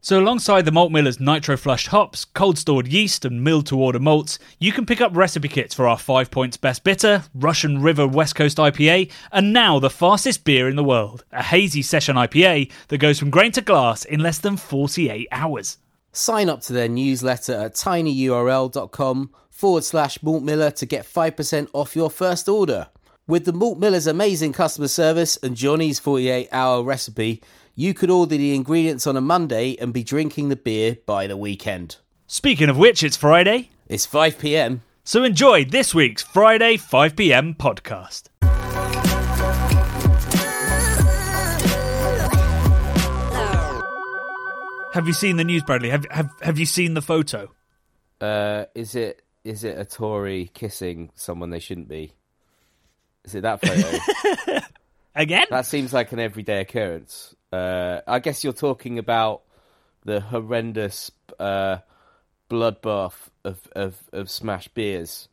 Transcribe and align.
So, 0.00 0.20
alongside 0.20 0.64
the 0.64 0.70
Malt 0.70 0.92
Miller's 0.92 1.18
nitro 1.18 1.56
flushed 1.56 1.88
hops, 1.88 2.24
cold 2.24 2.56
stored 2.56 2.86
yeast, 2.86 3.24
and 3.24 3.42
milled 3.42 3.66
to 3.66 3.80
order 3.80 3.98
malts, 3.98 4.38
you 4.60 4.70
can 4.70 4.86
pick 4.86 5.00
up 5.00 5.16
recipe 5.16 5.48
kits 5.48 5.74
for 5.74 5.88
our 5.88 5.98
5 5.98 6.30
Points 6.30 6.56
Best 6.56 6.84
Bitter, 6.84 7.24
Russian 7.34 7.82
River 7.82 8.06
West 8.06 8.36
Coast 8.36 8.58
IPA, 8.58 9.10
and 9.32 9.52
now 9.52 9.80
the 9.80 9.90
fastest 9.90 10.44
beer 10.44 10.68
in 10.68 10.76
the 10.76 10.84
world, 10.84 11.24
a 11.32 11.42
hazy 11.42 11.82
session 11.82 12.14
IPA 12.14 12.70
that 12.88 12.98
goes 12.98 13.18
from 13.18 13.30
grain 13.30 13.50
to 13.52 13.60
glass 13.60 14.04
in 14.04 14.20
less 14.20 14.38
than 14.38 14.56
48 14.56 15.26
hours. 15.32 15.78
Sign 16.12 16.48
up 16.48 16.60
to 16.62 16.72
their 16.72 16.88
newsletter 16.88 17.54
at 17.54 17.74
tinyurl.com 17.74 19.30
forward 19.50 19.82
slash 19.82 20.22
Malt 20.22 20.44
Miller 20.44 20.70
to 20.70 20.86
get 20.86 21.04
5% 21.04 21.68
off 21.72 21.96
your 21.96 22.08
first 22.08 22.48
order. 22.48 22.86
With 23.26 23.44
the 23.44 23.52
Malt 23.52 23.78
Miller's 23.78 24.06
amazing 24.06 24.52
customer 24.52 24.88
service 24.88 25.36
and 25.42 25.56
Jonny's 25.56 25.98
48 25.98 26.48
hour 26.50 26.82
recipe, 26.82 27.42
you 27.78 27.94
could 27.94 28.10
order 28.10 28.36
the 28.36 28.56
ingredients 28.56 29.06
on 29.06 29.16
a 29.16 29.20
Monday 29.20 29.76
and 29.76 29.92
be 29.92 30.02
drinking 30.02 30.48
the 30.48 30.56
beer 30.56 30.98
by 31.06 31.28
the 31.28 31.36
weekend. 31.36 31.94
Speaking 32.26 32.68
of 32.68 32.76
which, 32.76 33.04
it's 33.04 33.16
Friday, 33.16 33.70
It's 33.86 34.04
5 34.04 34.36
pm. 34.36 34.82
so 35.04 35.22
enjoy 35.22 35.64
this 35.64 35.94
week's 35.94 36.20
Friday 36.20 36.76
5pm 36.76 37.56
podcast. 37.56 38.24
Have 44.94 45.06
you 45.06 45.12
seen 45.12 45.36
the 45.36 45.44
news, 45.44 45.62
Bradley? 45.62 45.90
Have 45.90 46.06
have 46.10 46.30
have 46.42 46.58
you 46.58 46.66
seen 46.66 46.94
the 46.94 47.02
photo? 47.02 47.52
Uh, 48.20 48.64
is 48.74 48.96
it 48.96 49.22
is 49.44 49.62
it 49.62 49.78
a 49.78 49.84
Tory 49.84 50.50
kissing 50.52 51.10
someone 51.14 51.50
they 51.50 51.60
shouldn't 51.60 51.88
be? 51.88 52.14
Is 53.24 53.36
it 53.36 53.42
that 53.42 53.60
photo? 53.60 54.60
Again? 55.14 55.46
that 55.50 55.66
seems 55.66 55.92
like 55.92 56.10
an 56.12 56.18
everyday 56.18 56.60
occurrence. 56.62 57.34
Uh, 57.52 58.00
I 58.06 58.18
guess 58.18 58.44
you're 58.44 58.52
talking 58.52 58.98
about 58.98 59.42
the 60.04 60.20
horrendous 60.20 61.10
uh, 61.38 61.78
bloodbath 62.50 63.14
of, 63.44 63.60
of, 63.74 63.96
of 64.12 64.30
smash 64.30 64.68
beers 64.68 65.28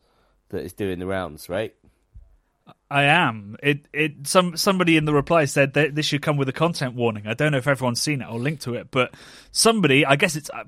that 0.50 0.64
is 0.64 0.74
doing 0.74 1.00
the 1.00 1.08
rounds, 1.08 1.50
right? 1.50 1.74
I 2.90 3.04
am. 3.04 3.58
It 3.62 3.88
it 3.94 4.28
some 4.28 4.58
somebody 4.58 4.98
in 4.98 5.06
the 5.06 5.14
reply 5.14 5.46
said 5.46 5.74
that 5.74 5.96
this 5.96 6.06
should 6.06 6.22
come 6.22 6.38
with 6.38 6.50
a 6.50 6.54
content 6.54 6.96
warning. 6.96 7.28
I 7.28 7.34
don't 7.34 7.52
know 7.52 7.58
if 7.58 7.68
everyone's 7.68 8.02
seen 8.02 8.22
it 8.22 8.28
or 8.28 8.40
linked 8.40 8.64
to 8.64 8.74
it, 8.76 8.90
but 8.90 9.14
somebody, 9.52 10.06
I 10.06 10.16
guess 10.16 10.36
it's 10.36 10.50
uh, 10.50 10.64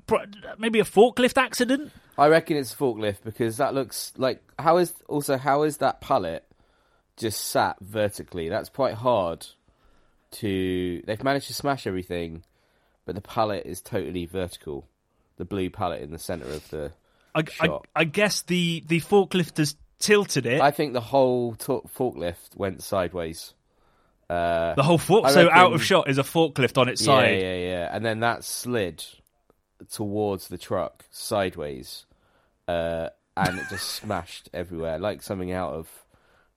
maybe 0.58 0.78
a 0.78 0.84
forklift 0.84 1.38
accident. 1.38 1.92
I 2.16 2.28
reckon 2.28 2.56
it's 2.56 2.72
a 2.74 2.76
forklift 2.76 3.18
because 3.24 3.56
that 3.56 3.74
looks 3.74 4.12
like 4.16 4.42
how 4.58 4.78
is 4.78 4.94
also 5.08 5.36
how 5.38 5.62
is 5.62 5.78
that 5.78 6.00
pallet 6.00 6.44
just 7.16 7.40
sat 7.46 7.76
vertically? 7.80 8.48
That's 8.48 8.68
quite 8.68 8.94
hard 8.94 9.46
to. 10.32 11.02
They've 11.06 11.22
managed 11.22 11.46
to 11.48 11.54
smash 11.54 11.86
everything, 11.86 12.44
but 13.04 13.14
the 13.14 13.20
pallet 13.20 13.64
is 13.66 13.80
totally 13.80 14.26
vertical. 14.26 14.86
The 15.36 15.44
blue 15.44 15.70
pallet 15.70 16.02
in 16.02 16.10
the 16.10 16.18
center 16.18 16.46
of 16.46 16.68
the 16.70 16.92
I, 17.34 17.40
I, 17.60 17.66
shot. 17.66 17.86
I 17.94 18.04
guess 18.04 18.42
the 18.42 18.82
the 18.86 19.00
forklifters 19.00 19.76
tilted 19.98 20.46
it. 20.46 20.60
I 20.60 20.70
think 20.70 20.92
the 20.92 21.00
whole 21.00 21.54
to- 21.56 21.88
forklift 21.96 22.56
went 22.56 22.82
sideways. 22.82 23.54
Uh, 24.28 24.74
the 24.74 24.82
whole 24.82 24.98
fork. 24.98 25.24
I 25.26 25.30
So 25.32 25.44
reckon- 25.44 25.58
out 25.58 25.72
of 25.72 25.82
shot 25.82 26.08
is 26.10 26.18
a 26.18 26.22
forklift 26.22 26.76
on 26.76 26.88
its 26.88 27.02
side. 27.04 27.40
yeah, 27.40 27.54
yeah, 27.54 27.56
yeah, 27.70 27.88
and 27.92 28.04
then 28.04 28.20
that 28.20 28.44
slid 28.44 29.04
towards 29.90 30.48
the 30.48 30.58
truck 30.58 31.04
sideways, 31.10 32.04
uh, 32.66 33.08
and 33.36 33.58
it 33.58 33.66
just 33.70 33.88
smashed 33.94 34.48
everywhere 34.52 34.98
like 34.98 35.22
something 35.22 35.52
out 35.52 35.72
of 35.72 35.88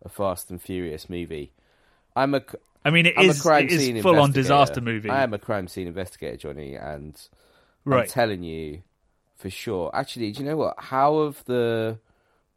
a 0.03 0.09
Fast 0.09 0.49
and 0.49 0.61
Furious 0.61 1.09
movie. 1.09 1.53
I'm 2.15 2.33
a 2.33 2.41
I 2.83 2.89
mean, 2.89 3.05
it 3.05 3.13
I'm 3.17 3.29
is 3.29 3.39
a 3.39 3.41
crime 3.41 3.65
it 3.65 3.71
is 3.71 4.01
full 4.01 4.19
on 4.19 4.31
disaster 4.31 4.81
movie. 4.81 5.09
I 5.09 5.23
am 5.23 5.33
a 5.33 5.39
crime 5.39 5.67
scene 5.67 5.87
investigator, 5.87 6.37
Jonny, 6.37 6.75
and 6.75 7.15
I'm 7.85 8.07
telling 8.07 8.43
you 8.43 8.81
for 9.35 9.49
sure. 9.49 9.91
Actually, 9.93 10.31
do 10.31 10.43
you 10.43 10.49
know 10.49 10.57
what? 10.57 10.75
How 10.77 11.23
have 11.23 11.43
the 11.45 11.99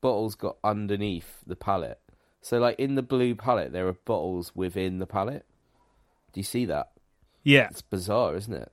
bottles 0.01 0.35
got 0.35 0.57
underneath 0.65 1.41
the 1.47 1.57
pallet? 1.57 1.99
So, 2.41 2.59
like 2.59 2.79
in 2.79 2.95
the 2.95 3.03
blue 3.03 3.35
pallet, 3.35 3.73
there 3.73 3.87
are 3.87 3.95
bottles 3.95 4.53
within 4.55 4.99
the 4.99 5.07
pallet. 5.07 5.45
Do 6.33 6.41
you 6.41 6.45
see 6.45 6.65
that? 6.67 6.91
yeah. 7.45 7.69
It's 7.71 7.83
bizarre, 7.83 8.35
isn't 8.35 8.53
it? 8.53 8.73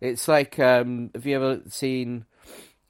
It's 0.00 0.28
like, 0.28 0.58
um, 0.58 1.10
have 1.14 1.24
you 1.24 1.36
ever 1.36 1.60
seen 1.68 2.26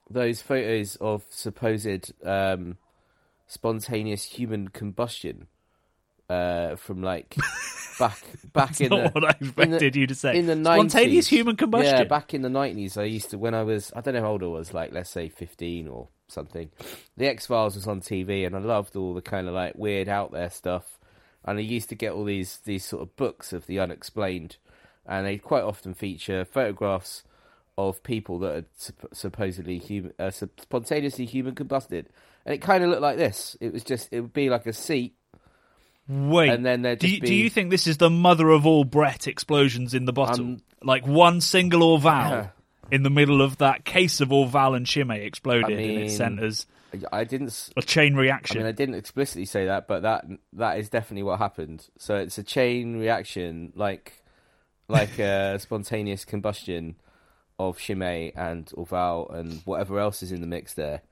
those 0.09 0.43
photos 0.43 0.97
of 0.97 1.25
supposed 1.29 2.13
um, 2.25 2.79
spontaneous 3.47 4.25
human 4.25 4.69
combustion 4.69 5.47
uh, 6.29 6.77
from 6.77 7.03
like 7.03 7.37
back 8.01 8.19
back 8.53 8.81
in 8.81 8.89
Not 8.89 9.13
the 9.15 9.21
what 9.21 9.25
I 9.25 9.37
expected 9.41 9.95
you 9.95 10.07
to 10.09 10.15
say. 10.17 10.37
in 10.37 10.47
the 10.47 10.55
90s. 10.55 10.75
Spontaneous 10.75 11.29
human 11.29 11.57
combustion. 11.57 11.95
Yeah, 11.99 12.05
back 12.05 12.35
in 12.35 12.43
the 12.43 12.49
nineties, 12.51 12.97
I 12.97 13.05
used 13.05 13.31
to 13.31 13.39
when 13.39 13.55
I 13.55 13.63
was 13.63 13.93
I 13.95 14.01
don't 14.01 14.15
know 14.15 14.23
how 14.23 14.31
old 14.33 14.43
I 14.43 14.47
was, 14.47 14.75
like 14.75 14.93
let's 14.93 15.11
say 15.11 15.29
fifteen 15.29 15.87
or 15.87 16.09
something. 16.27 16.71
The 17.17 17.27
X 17.29 17.47
Files 17.47 17.77
was 17.77 17.87
on 17.87 18.01
TV, 18.01 18.45
and 18.47 18.57
I 18.57 18.59
loved 18.59 18.97
all 18.97 19.15
the 19.15 19.23
kind 19.23 19.47
of 19.47 19.55
like 19.55 19.75
weird 19.77 20.09
out 20.09 20.33
there 20.33 20.51
stuff. 20.51 20.99
And 21.45 21.59
I 21.59 21.63
used 21.63 21.89
to 21.91 21.95
get 21.95 22.13
all 22.13 22.25
these 22.25 22.59
these 22.65 22.85
sort 22.85 23.03
of 23.03 23.15
books 23.17 23.53
of 23.53 23.67
the 23.67 23.79
unexplained, 23.79 24.57
and 25.07 25.25
they 25.27 25.39
quite 25.39 25.63
often 25.63 25.95
feature 25.95 26.45
photographs 26.45 27.23
of 27.79 28.03
people 28.03 28.39
that 28.41 28.55
are 28.55 28.65
sup- 28.77 29.15
supposedly 29.15 29.79
human, 29.79 30.13
uh, 30.19 30.31
spontaneously 30.31 31.25
human 31.25 31.55
combusted, 31.55 32.07
and 32.45 32.55
it 32.55 32.59
kind 32.61 32.85
of 32.85 32.91
looked 32.91 33.01
like 33.01 33.17
this. 33.17 33.57
It 33.61 33.73
was 33.73 33.83
just 33.85 34.09
it 34.13 34.21
would 34.21 34.35
be 34.35 34.51
like 34.51 34.67
a 34.67 34.73
seat, 34.75 35.15
Wait, 36.11 36.51
and 36.51 36.67
then 36.67 36.83
do 36.83 37.09
you, 37.09 37.21
be 37.21 37.27
do 37.29 37.35
you 37.35 37.49
think 37.49 37.71
this 37.71 37.87
is 37.87 37.99
the 37.99 38.11
mother 38.11 38.51
of 38.51 38.67
all 38.67 38.83
Brett 38.83 39.29
explosions 39.29 39.95
in 39.95 40.07
the 40.07 40.13
bottle? 40.13 40.45
Um, 40.45 40.63
like 40.83 41.07
one 41.07 41.41
single 41.41 41.81
Orval 41.81 42.31
Yeah. 42.31 42.49
in 42.91 43.05
the 43.05 43.11
middle 43.11 43.41
of 43.41 43.59
that 43.59 43.85
case 43.85 44.21
of 44.21 44.31
Orval 44.31 44.77
and 44.77 44.85
Chimay 44.87 45.25
exploded, 45.25 45.79
I 45.79 45.83
mean, 45.83 46.09
sent 46.09 46.41
us 46.41 46.67
I 47.13 47.25
didn't 47.25 47.71
a 47.77 47.83
chain 47.83 48.17
I 48.17 48.19
reaction. 48.19 48.59
mean, 48.59 48.67
I 48.67 48.73
didn't 48.73 48.97
explicitly 48.97 49.45
say 49.45 49.67
that, 49.67 49.87
but 49.87 50.03
that 50.03 50.25
that 50.55 50.79
is 50.79 50.89
definitely 50.89 51.23
what 51.23 51.39
happened. 51.39 51.87
So 51.99 52.17
it's 52.17 52.39
a 52.39 52.43
chain 52.43 52.99
reaction, 52.99 53.73
like 53.77 54.23
like 54.89 55.19
a 55.19 55.59
spontaneous 55.61 56.25
combustion 56.25 56.97
of 57.59 57.79
Chimay 57.79 58.33
and 58.35 58.67
Orval 58.77 59.33
and 59.33 59.61
whatever 59.65 60.01
else 60.01 60.23
is 60.23 60.33
in 60.33 60.41
the 60.41 60.47
mix 60.47 60.75
there. 60.75 61.03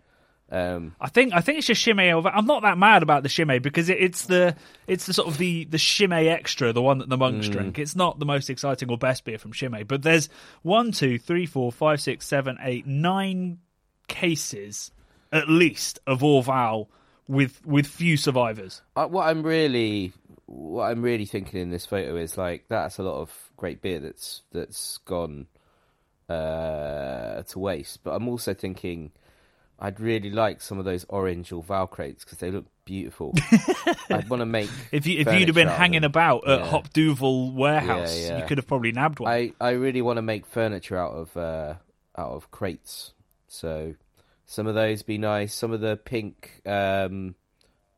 Um, 0.50 0.94
I 0.98 1.08
think 1.08 1.34
I 1.34 1.40
think 1.42 1.58
it's 1.58 1.66
just 1.66 1.82
Chimay. 1.82 2.08
Orval. 2.08 2.32
I'm 2.34 2.46
not 2.46 2.62
that 2.62 2.78
mad 2.78 3.02
about 3.02 3.22
the 3.22 3.28
Chimay 3.28 3.58
because 3.58 3.90
it, 3.90 3.98
it's 4.00 4.26
the 4.26 4.56
it's 4.86 5.04
the 5.04 5.12
sort 5.12 5.28
of 5.28 5.36
the 5.36 5.64
the 5.64 5.76
Chimay 5.78 6.28
extra, 6.28 6.72
the 6.72 6.80
one 6.80 6.98
that 6.98 7.08
the 7.10 7.18
monks 7.18 7.48
Mm. 7.48 7.52
drink. 7.52 7.78
It's 7.78 7.94
not 7.94 8.18
the 8.18 8.24
most 8.24 8.48
exciting 8.48 8.90
or 8.90 8.96
best 8.96 9.24
beer 9.24 9.38
from 9.38 9.52
Chimay, 9.52 9.82
but 9.82 10.02
there's 10.02 10.30
one, 10.62 10.92
two, 10.92 11.18
three, 11.18 11.44
four, 11.44 11.70
five, 11.70 12.00
six, 12.00 12.26
seven, 12.26 12.56
eight, 12.62 12.86
nine 12.86 13.58
cases 14.08 14.90
at 15.30 15.50
least 15.50 15.98
of 16.06 16.20
Orval 16.20 16.86
with 17.28 17.60
with 17.66 17.86
few 17.86 18.16
survivors. 18.16 18.80
I, 18.96 19.04
what 19.04 19.28
I'm 19.28 19.42
really 19.42 20.12
what 20.46 20.84
I'm 20.84 21.02
really 21.02 21.26
thinking 21.26 21.60
in 21.60 21.68
this 21.68 21.84
photo 21.84 22.16
is 22.16 22.38
like 22.38 22.64
that's 22.68 22.98
a 22.98 23.02
lot 23.02 23.20
of 23.20 23.50
great 23.58 23.82
beer 23.82 24.00
that's 24.00 24.40
that's 24.50 24.96
gone 25.04 25.46
uh, 26.30 27.42
to 27.42 27.58
waste. 27.58 28.02
But 28.02 28.14
I'm 28.14 28.28
also 28.28 28.54
thinking 28.54 29.12
I'd 29.80 30.00
really 30.00 30.30
like 30.30 30.60
some 30.60 30.78
of 30.78 30.84
those 30.84 31.04
orange 31.08 31.50
Orval 31.50 31.88
crates 31.88 32.24
because 32.24 32.38
they 32.38 32.50
look 32.50 32.66
beautiful. 32.84 33.32
I'd 34.10 34.28
want 34.28 34.40
to 34.40 34.46
make 34.46 34.68
If 34.90 35.06
you 35.06 35.20
if 35.20 35.26
you'd 35.32 35.48
have 35.48 35.54
been 35.54 35.54
furniture 35.54 35.68
out 35.68 35.72
of 35.74 35.78
hanging 35.78 36.00
them. 36.02 36.10
about 36.10 36.48
at 36.48 36.58
Yeah. 36.60 36.66
Hop 36.66 36.92
Duval 36.92 37.52
warehouse, 37.52 38.18
Yeah, 38.18 38.28
yeah. 38.28 38.38
you 38.40 38.46
could 38.46 38.58
have 38.58 38.66
probably 38.66 38.90
nabbed 38.92 39.20
one. 39.20 39.30
I, 39.32 39.52
I 39.60 39.70
really 39.70 40.02
want 40.02 40.16
to 40.16 40.22
make 40.22 40.46
furniture 40.46 40.96
out 40.96 41.12
of 41.12 41.36
uh, 41.36 41.74
out 42.16 42.32
of 42.32 42.50
crates. 42.50 43.12
So 43.46 43.94
some 44.46 44.66
of 44.66 44.74
those 44.74 45.02
be 45.02 45.16
nice. 45.18 45.54
Some 45.54 45.72
of 45.72 45.80
the 45.80 45.96
pink 45.96 46.60
um, 46.66 47.36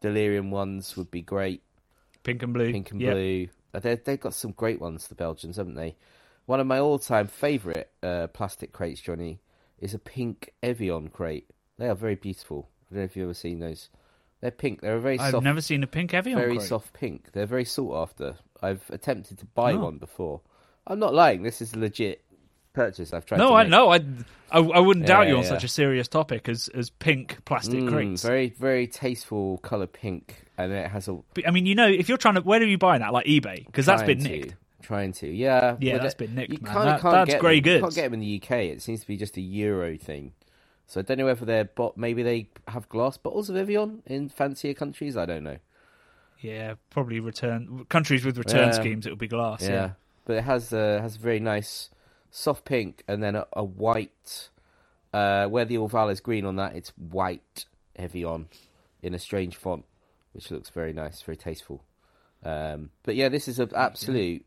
delirium 0.00 0.50
ones 0.50 0.96
would 0.96 1.10
be 1.10 1.22
great. 1.22 1.62
Pink 2.22 2.42
and 2.42 2.52
blue. 2.52 2.72
Pink 2.72 2.90
and 2.90 3.00
Yep. 3.00 3.12
blue. 3.14 3.48
They 3.72 3.94
they've 3.96 4.20
got 4.20 4.34
some 4.34 4.52
great 4.52 4.80
ones, 4.80 5.08
the 5.08 5.14
Belgians, 5.14 5.56
haven't 5.56 5.76
they? 5.76 5.96
One 6.46 6.58
of 6.60 6.66
my 6.66 6.78
all-time 6.80 7.28
favourite 7.28 7.86
uh, 8.02 8.26
plastic 8.26 8.72
crates, 8.72 9.00
Jonny, 9.00 9.38
is 9.78 9.94
a 9.94 9.98
pink 9.98 10.52
Evian 10.62 11.08
crate. 11.08 11.48
They 11.80 11.88
are 11.88 11.94
very 11.94 12.14
beautiful. 12.14 12.68
I 12.90 12.94
don't 12.94 12.98
know 13.00 13.04
if 13.06 13.16
you've 13.16 13.24
ever 13.24 13.34
seen 13.34 13.58
those. 13.58 13.88
They're 14.42 14.50
pink. 14.50 14.82
They're 14.82 14.96
a 14.96 15.00
very 15.00 15.18
I've 15.18 15.30
soft, 15.32 15.44
never 15.44 15.60
seen 15.62 15.82
a 15.82 15.86
pink 15.86 16.12
Evian 16.14 16.38
very 16.38 16.56
crate. 16.56 16.68
soft 16.68 16.92
pink. 16.92 17.32
They're 17.32 17.46
very 17.46 17.64
sought 17.64 18.02
after. 18.02 18.36
I've 18.62 18.82
attempted 18.90 19.38
to 19.38 19.46
buy 19.46 19.72
Oh. 19.72 19.78
one 19.80 19.96
before. 19.98 20.42
I'm 20.86 20.98
not 20.98 21.14
lying. 21.14 21.42
This 21.42 21.62
is 21.62 21.72
a 21.72 21.78
legit 21.78 22.22
purchase. 22.74 23.12
I've 23.14 23.24
tried. 23.24 23.38
No, 23.38 23.48
to 23.48 23.54
I 23.54 23.64
know. 23.64 23.88
I, 23.90 23.96
I, 24.50 24.58
I 24.60 24.78
wouldn't 24.80 25.06
doubt 25.06 25.22
Yeah, 25.22 25.28
you 25.30 25.36
on 25.38 25.42
yeah. 25.44 25.48
such 25.48 25.64
a 25.64 25.68
serious 25.68 26.06
topic 26.06 26.48
as, 26.50 26.68
as 26.68 26.90
pink 26.90 27.42
plastic 27.46 27.80
Mm, 27.80 27.88
crates. 27.90 28.22
very 28.22 28.50
very 28.50 28.86
tasteful 28.86 29.58
color 29.58 29.86
pink, 29.86 30.44
and 30.58 30.72
it 30.72 30.90
has 30.90 31.08
a 31.08 31.18
But, 31.34 31.48
I 31.48 31.50
mean, 31.50 31.64
you 31.66 31.74
know, 31.74 31.88
if 31.88 32.08
you're 32.10 32.18
trying 32.18 32.34
to, 32.34 32.42
where 32.42 32.60
are 32.60 32.64
you 32.64 32.78
buying 32.78 33.00
that? 33.00 33.12
Like 33.14 33.24
eBay, 33.26 33.64
because 33.64 33.86
that's 33.86 34.02
been 34.02 34.18
trying 34.20 34.32
to- 34.32 34.38
nicked. 34.40 34.54
Trying 34.82 35.12
to, 35.12 35.28
yeah, 35.28 35.76
Yeah, 35.80 35.94
but 35.96 36.02
that's 36.02 36.14
it- 36.14 36.18
been 36.18 36.34
nicked, 36.34 36.52
You 36.52 36.58
man. 36.62 36.72
kinda 36.72 36.86
That- 36.86 37.00
can't 37.00 37.12
that's 37.14 37.30
get 37.32 37.40
grey 37.40 37.60
them. 37.60 37.72
You 37.74 37.80
goods. 37.80 37.82
can't 37.82 37.94
get 37.94 38.02
them 38.10 38.14
in 38.14 38.20
the 38.20 38.26
UK. 38.42 38.70
It 38.70 38.82
seems 38.82 39.00
to 39.02 39.06
be 39.06 39.16
just 39.16 39.36
a 39.36 39.40
Euro 39.40 39.96
thing. 39.96 40.32
So 40.90 40.98
I 40.98 41.04
don't 41.04 41.18
know 41.18 41.26
whether 41.26 41.44
they're 41.44 41.66
bot. 41.66 41.96
Maybe 41.96 42.24
they 42.24 42.48
have 42.66 42.88
glass 42.88 43.16
bottles 43.16 43.48
of 43.48 43.54
Evian 43.54 44.02
in 44.06 44.28
fancier 44.28 44.74
countries. 44.74 45.16
I 45.16 45.24
don't 45.24 45.44
know. 45.44 45.58
Yeah, 46.40 46.74
probably 46.90 47.20
return 47.20 47.84
countries 47.88 48.24
with 48.24 48.36
return 48.36 48.70
Yeah. 48.70 48.72
schemes. 48.72 49.06
It 49.06 49.10
would 49.10 49.20
be 49.20 49.28
glass. 49.28 49.62
Yeah, 49.62 49.68
Yeah, 49.68 49.90
but 50.24 50.38
it 50.38 50.42
has 50.42 50.72
uh, 50.72 50.98
has 51.00 51.14
a 51.14 51.18
very 51.20 51.38
nice 51.38 51.90
soft 52.32 52.64
pink 52.64 53.04
and 53.06 53.22
then 53.22 53.36
a, 53.36 53.46
a 53.52 53.62
white. 53.62 54.48
Uh, 55.14 55.46
where 55.46 55.64
the 55.64 55.76
Orval 55.76 56.10
is 56.10 56.20
green 56.20 56.44
on 56.44 56.56
that, 56.56 56.74
it's 56.74 56.90
white 56.96 57.66
Evian 57.94 58.48
in 59.00 59.14
a 59.14 59.18
strange 59.20 59.54
font, 59.54 59.84
which 60.32 60.50
looks 60.50 60.70
very 60.70 60.92
nice, 60.92 61.22
very 61.22 61.36
tasteful. 61.36 61.84
Um, 62.44 62.90
but 63.04 63.14
yeah, 63.14 63.28
this 63.28 63.46
is 63.46 63.60
an 63.60 63.70
absolute 63.76 64.44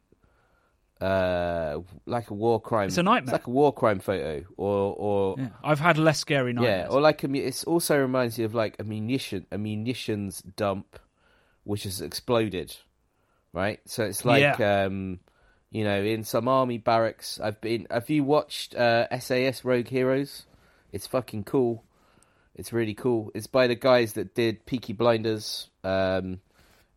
uh, 1.02 1.80
like 2.06 2.30
a 2.30 2.34
war 2.34 2.62
crime. 2.62 2.88
It's 2.88 2.98
a 2.98 3.04
nightmare. 3.04 3.34
like 3.34 3.48
a 3.48 3.50
war 3.50 3.74
crime 3.74 4.00
photo, 4.00 4.44
or 4.58 4.96
or 4.98 5.36
Yeah. 5.38 5.50
I've 5.64 5.80
had 5.80 5.98
less 5.98 6.20
scary 6.20 6.54
nightmares. 6.54 6.88
yeah, 6.90 6.94
or 6.96 7.02
like 7.02 7.24
a, 7.24 7.34
it's 7.36 7.64
also 7.64 7.98
reminds 8.00 8.38
you 8.38 8.46
of 8.46 8.54
like 8.56 8.76
a 8.80 8.84
munition 8.84 9.46
a 9.52 9.58
munitions 9.58 10.42
dump, 10.42 11.00
which 11.64 11.84
has 11.84 12.02
exploded, 12.02 12.76
right? 13.52 13.80
So 13.86 14.04
it's 14.06 14.24
like 14.26 14.60
um, 14.62 15.20
you 15.72 15.84
know, 15.84 16.02
in 16.04 16.24
some 16.24 16.48
army 16.48 16.78
barracks. 16.78 17.40
I've 17.42 17.60
been. 17.60 17.88
Have 17.90 18.10
you 18.10 18.24
watched 18.24 18.76
uh, 18.76 19.08
SAS 19.20 19.66
Rogue 19.66 19.88
Heroes? 19.88 20.46
It's 20.92 21.08
fucking 21.08 21.46
cool. 21.46 21.84
It's 22.56 22.72
really 22.72 22.94
cool. 22.94 23.32
It's 23.34 23.48
by 23.48 23.66
the 23.66 23.74
guys 23.76 24.14
that 24.14 24.36
did 24.36 24.68
Peaky 24.68 24.94
Blinders, 24.94 25.70
um, 25.84 26.40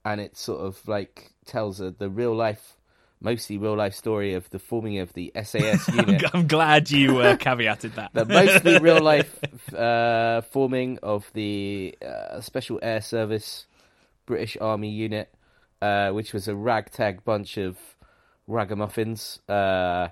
and 0.05 0.21
it 0.21 0.37
sort 0.37 0.61
of 0.61 0.87
like 0.87 1.33
tells 1.47 1.81
a, 1.81 1.91
the 1.93 2.11
real 2.11 2.35
life, 2.35 2.76
mostly 3.21 3.59
real 3.59 3.77
life 3.77 3.95
story 3.95 4.35
of 4.35 4.49
the 4.51 4.59
forming 4.59 4.99
of 4.99 5.13
the 5.15 5.33
SAS 5.43 5.89
unit. 5.95 6.23
I'm 6.35 6.47
glad 6.47 6.91
you 6.91 7.19
uh, 7.19 7.37
caveated 7.37 7.95
that. 7.95 8.13
the 8.13 8.25
mostly 8.25 8.79
real 8.81 9.01
life 9.01 9.39
uh, 9.75 10.43
forming 10.43 10.99
of 11.03 11.31
the 11.33 11.97
uh, 12.05 12.41
Special 12.41 12.79
Air 12.83 13.01
Service 13.01 13.67
British 14.27 14.57
Army 14.61 14.91
unit, 14.91 15.33
uh, 15.81 16.11
which 16.11 16.33
was 16.33 16.49
a 16.49 16.55
ragtag 16.55 17.25
bunch 17.25 17.57
of 17.57 17.77
ragamuffins 18.47 19.41
uh, 19.49 20.09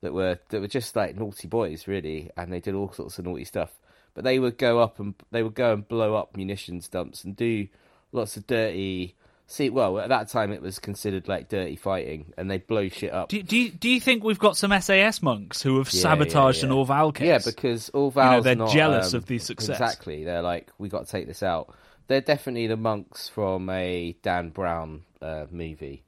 that 0.00 0.12
were 0.12 0.38
that 0.50 0.60
were 0.60 0.68
just 0.68 0.96
like 0.96 1.16
naughty 1.16 1.48
boys, 1.48 1.86
really, 1.86 2.30
and 2.36 2.52
they 2.52 2.60
did 2.60 2.74
all 2.74 2.92
sorts 2.92 3.18
of 3.18 3.24
naughty 3.24 3.44
stuff. 3.44 3.72
But 4.14 4.24
they 4.24 4.38
would 4.38 4.58
go 4.58 4.80
up 4.80 4.98
and 4.98 5.14
they 5.30 5.42
would 5.42 5.54
go 5.54 5.72
and 5.72 5.86
blow 5.86 6.16
up 6.16 6.36
munitions 6.36 6.88
dumps 6.88 7.24
and 7.24 7.36
do 7.36 7.68
lots 8.12 8.36
of 8.36 8.46
dirty. 8.46 9.14
See, 9.50 9.70
well, 9.70 9.98
at 9.98 10.10
that 10.10 10.28
time 10.28 10.52
it 10.52 10.60
was 10.60 10.78
considered 10.78 11.26
like 11.26 11.48
dirty 11.48 11.74
fighting, 11.76 12.34
and 12.36 12.50
they 12.50 12.58
blow 12.58 12.88
shit 12.90 13.12
up. 13.14 13.30
do, 13.30 13.42
do, 13.42 13.56
you, 13.56 13.70
do 13.70 13.88
you 13.88 13.98
think 13.98 14.22
we've 14.22 14.38
got 14.38 14.58
some 14.58 14.78
SAS 14.78 15.22
monks 15.22 15.62
who 15.62 15.78
have 15.78 15.90
Yeah, 15.90 16.02
sabotaged 16.02 16.58
yeah, 16.62 16.68
an 16.70 16.76
yeah. 16.76 16.84
Orval 16.84 17.14
case? 17.14 17.26
Yeah, 17.26 17.38
because 17.50 17.88
Orval's 17.94 18.44
they're 18.44 18.54
not, 18.56 18.70
jealous 18.70 19.14
um, 19.14 19.18
of 19.18 19.26
the 19.26 19.38
success. 19.38 19.70
Exactly, 19.80 20.24
they're 20.24 20.42
like, 20.42 20.70
we 20.76 20.90
got 20.90 21.06
to 21.06 21.10
take 21.10 21.26
this 21.26 21.42
out. 21.42 21.74
They're 22.08 22.20
definitely 22.20 22.66
the 22.66 22.76
monks 22.76 23.30
from 23.30 23.70
a 23.70 24.14
Dan 24.22 24.50
Brown 24.50 25.04
uh, 25.22 25.46
movie, 25.50 26.04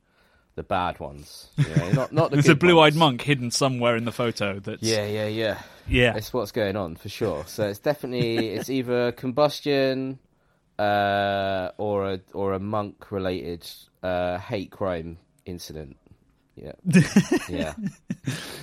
the 0.55 0.63
bad 0.63 1.01
ones. 1.01 1.49
You 1.57 1.75
know, 1.75 1.93
not 1.93 2.13
not 2.13 2.31
the 2.31 2.37
There's 2.37 2.49
a 2.51 2.55
blue-eyed 2.55 2.93
ones. 2.93 2.97
monk 2.97 3.23
hidden 3.23 3.51
somewhere 3.51 3.97
in 3.97 4.05
the 4.05 4.13
photo. 4.13 4.61
That's 4.61 4.83
Yeah, 4.83 5.07
yeah, 5.07 5.27
yeah. 5.29 5.63
yeah. 5.89 6.15
It's 6.15 6.31
what's 6.35 6.53
going 6.53 6.77
on 6.77 6.97
for 6.97 7.09
sure. 7.09 7.45
So 7.47 7.69
it's 7.69 7.79
definitely 7.79 8.49
it's 8.51 8.69
either 8.69 9.13
combustion, 9.13 10.19
uh, 10.81 11.73
or 11.79 12.13
a 12.13 12.21
or 12.33 12.55
a 12.55 12.59
monk 12.59 13.11
related 13.11 13.69
uh, 14.03 14.39
hate 14.39 14.71
crime 14.71 15.19
incident. 15.45 15.97
Yeah, 16.57 16.73
yeah. 17.49 17.75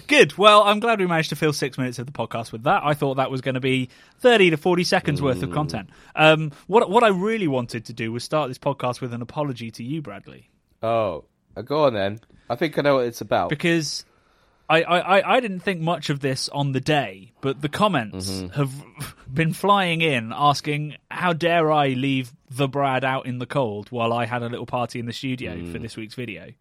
Good. 0.07 0.37
Well, 0.37 0.61
I'm 0.63 0.79
glad 0.79 0.99
we 0.99 1.07
managed 1.07 1.29
to 1.29 1.35
fill 1.35 1.53
six 1.53 1.77
minutes 1.77 1.97
of 1.99 2.05
the 2.05 2.11
podcast 2.11 2.51
with 2.51 2.63
that. 2.63 2.81
I 2.83 2.93
thought 2.93 3.15
that 3.15 3.31
was 3.31 3.41
going 3.41 3.55
to 3.55 3.61
be 3.61 3.89
30 4.19 4.51
to 4.51 4.57
40 4.57 4.83
seconds 4.83 5.21
worth 5.21 5.41
of 5.41 5.51
content. 5.51 5.89
Um, 6.15 6.51
what 6.67 6.89
what 6.89 7.03
I 7.03 7.07
really 7.09 7.47
wanted 7.47 7.85
to 7.85 7.93
do 7.93 8.11
was 8.11 8.23
start 8.23 8.49
this 8.49 8.59
podcast 8.59 9.01
with 9.01 9.13
an 9.13 9.21
apology 9.21 9.71
to 9.71 9.83
you, 9.83 10.01
Bradley, 10.01 10.49
Oh, 10.83 11.25
uh, 11.55 11.61
go 11.63 11.85
on 11.85 11.93
then. 11.93 12.19
I 12.49 12.55
think 12.55 12.77
I 12.77 12.81
know 12.83 12.95
what 12.95 13.05
it's 13.05 13.21
about. 13.21 13.49
because 13.49 14.05
I, 14.69 14.83
I, 14.83 15.35
I- 15.35 15.39
didn't 15.39 15.61
think 15.61 15.79
much 15.81 16.09
of 16.09 16.19
this 16.19 16.49
on 16.49 16.73
the 16.73 16.81
day, 16.81 17.31
but 17.41 17.61
the 17.61 17.69
comments 17.69 18.29
Mm-hmm. 18.29 18.47
have 18.53 18.71
been 19.33 19.53
flying 19.53 20.01
in 20.01 20.33
asking, 20.35 20.95
how 21.09 21.33
dare 21.33 21.71
I 21.71 21.89
leave 21.89 22.33
the 22.49 22.67
Brad 22.67 23.03
out 23.05 23.25
in 23.27 23.39
the 23.39 23.45
cold 23.45 23.89
while 23.91 24.11
I 24.13 24.25
had 24.25 24.43
a 24.43 24.49
little 24.49 24.65
party 24.65 24.99
in 24.99 25.05
the 25.05 25.13
studio 25.13 25.55
Mm. 25.55 25.71
for 25.71 25.79
this 25.79 25.95
week's 25.95 26.15
video? 26.15 26.51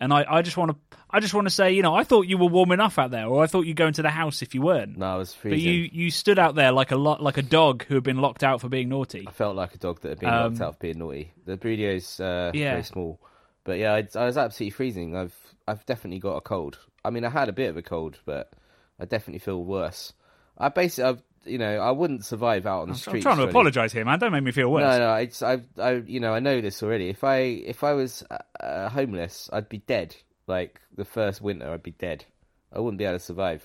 And 0.00 0.12
I, 0.12 0.24
I 0.28 0.42
just 0.42 0.56
want 0.56 0.70
to, 0.72 0.96
I 1.10 1.18
just 1.18 1.34
want 1.34 1.46
to 1.48 1.50
say, 1.50 1.72
you 1.72 1.82
know, 1.82 1.92
I 1.94 2.04
thought 2.04 2.22
you 2.28 2.38
were 2.38 2.46
warm 2.46 2.70
enough 2.70 2.98
out 3.00 3.10
there, 3.10 3.26
or 3.26 3.42
I 3.42 3.46
thought 3.48 3.62
you'd 3.66 3.76
go 3.76 3.88
into 3.88 4.02
the 4.02 4.10
house 4.10 4.42
if 4.42 4.54
you 4.54 4.62
weren't. 4.62 4.96
no, 4.96 5.06
I 5.06 5.16
was 5.16 5.34
freezing. 5.34 5.58
But 5.58 5.60
you, 5.60 6.04
you 6.04 6.10
stood 6.12 6.38
out 6.38 6.54
there 6.54 6.70
like 6.70 6.92
a 6.92 6.96
lo- 6.96 7.16
like 7.20 7.36
a 7.36 7.42
dog 7.42 7.84
who 7.84 7.94
had 7.94 8.04
been 8.04 8.18
locked 8.18 8.44
out 8.44 8.60
for 8.60 8.68
being 8.68 8.88
naughty. 8.88 9.24
I 9.26 9.32
felt 9.32 9.56
like 9.56 9.74
a 9.74 9.78
dog 9.78 10.00
that 10.02 10.10
had 10.10 10.18
been 10.20 10.28
Um, 10.28 10.52
locked 10.52 10.60
out 10.60 10.74
for 10.74 10.80
being 10.80 10.98
naughty. 10.98 11.32
The 11.46 11.56
Brudio's 11.56 12.20
uh, 12.20 12.52
Yeah. 12.54 12.70
very 12.72 12.84
small, 12.84 13.20
but 13.64 13.78
yeah, 13.78 13.92
I, 13.94 14.06
I 14.16 14.24
was 14.26 14.36
absolutely 14.38 14.70
freezing. 14.70 15.16
I've 15.16 15.34
I've 15.68 15.84
definitely 15.86 16.18
got 16.18 16.36
a 16.36 16.40
cold. 16.40 16.78
I 17.04 17.10
mean, 17.10 17.24
I 17.24 17.30
had 17.30 17.48
a 17.48 17.52
bit 17.52 17.68
of 17.68 17.76
a 17.76 17.82
cold, 17.82 18.18
but 18.24 18.52
I 18.98 19.04
definitely 19.04 19.40
feel 19.40 19.62
worse. 19.62 20.14
I 20.56 20.70
basically, 20.70 21.10
I've, 21.10 21.22
you 21.44 21.58
know, 21.58 21.78
I 21.78 21.90
wouldn't 21.90 22.24
survive 22.24 22.66
out 22.66 22.82
on 22.82 22.88
the 22.88 22.94
street. 22.94 23.16
I'm 23.16 23.22
trying 23.22 23.36
to 23.36 23.42
really. 23.42 23.50
apologise 23.50 23.92
here, 23.92 24.04
man. 24.04 24.18
Don't 24.18 24.32
make 24.32 24.42
me 24.42 24.50
feel 24.50 24.70
worse. 24.70 24.82
No, 24.82 24.98
no, 24.98 25.14
it's 25.14 25.42
I, 25.42 25.60
I, 25.78 25.92
you 26.06 26.20
know, 26.20 26.32
I 26.32 26.40
know 26.40 26.60
this 26.60 26.82
already. 26.82 27.10
If 27.10 27.22
I 27.22 27.36
if 27.36 27.84
I 27.84 27.92
was 27.92 28.24
uh, 28.30 28.38
uh, 28.60 28.88
homeless, 28.88 29.50
I'd 29.52 29.68
be 29.68 29.78
dead. 29.78 30.16
Like 30.46 30.80
the 30.96 31.04
first 31.04 31.42
winter, 31.42 31.70
I'd 31.70 31.82
be 31.82 31.90
dead. 31.92 32.24
I 32.72 32.80
wouldn't 32.80 32.98
be 32.98 33.04
able 33.04 33.18
to 33.18 33.24
survive. 33.24 33.62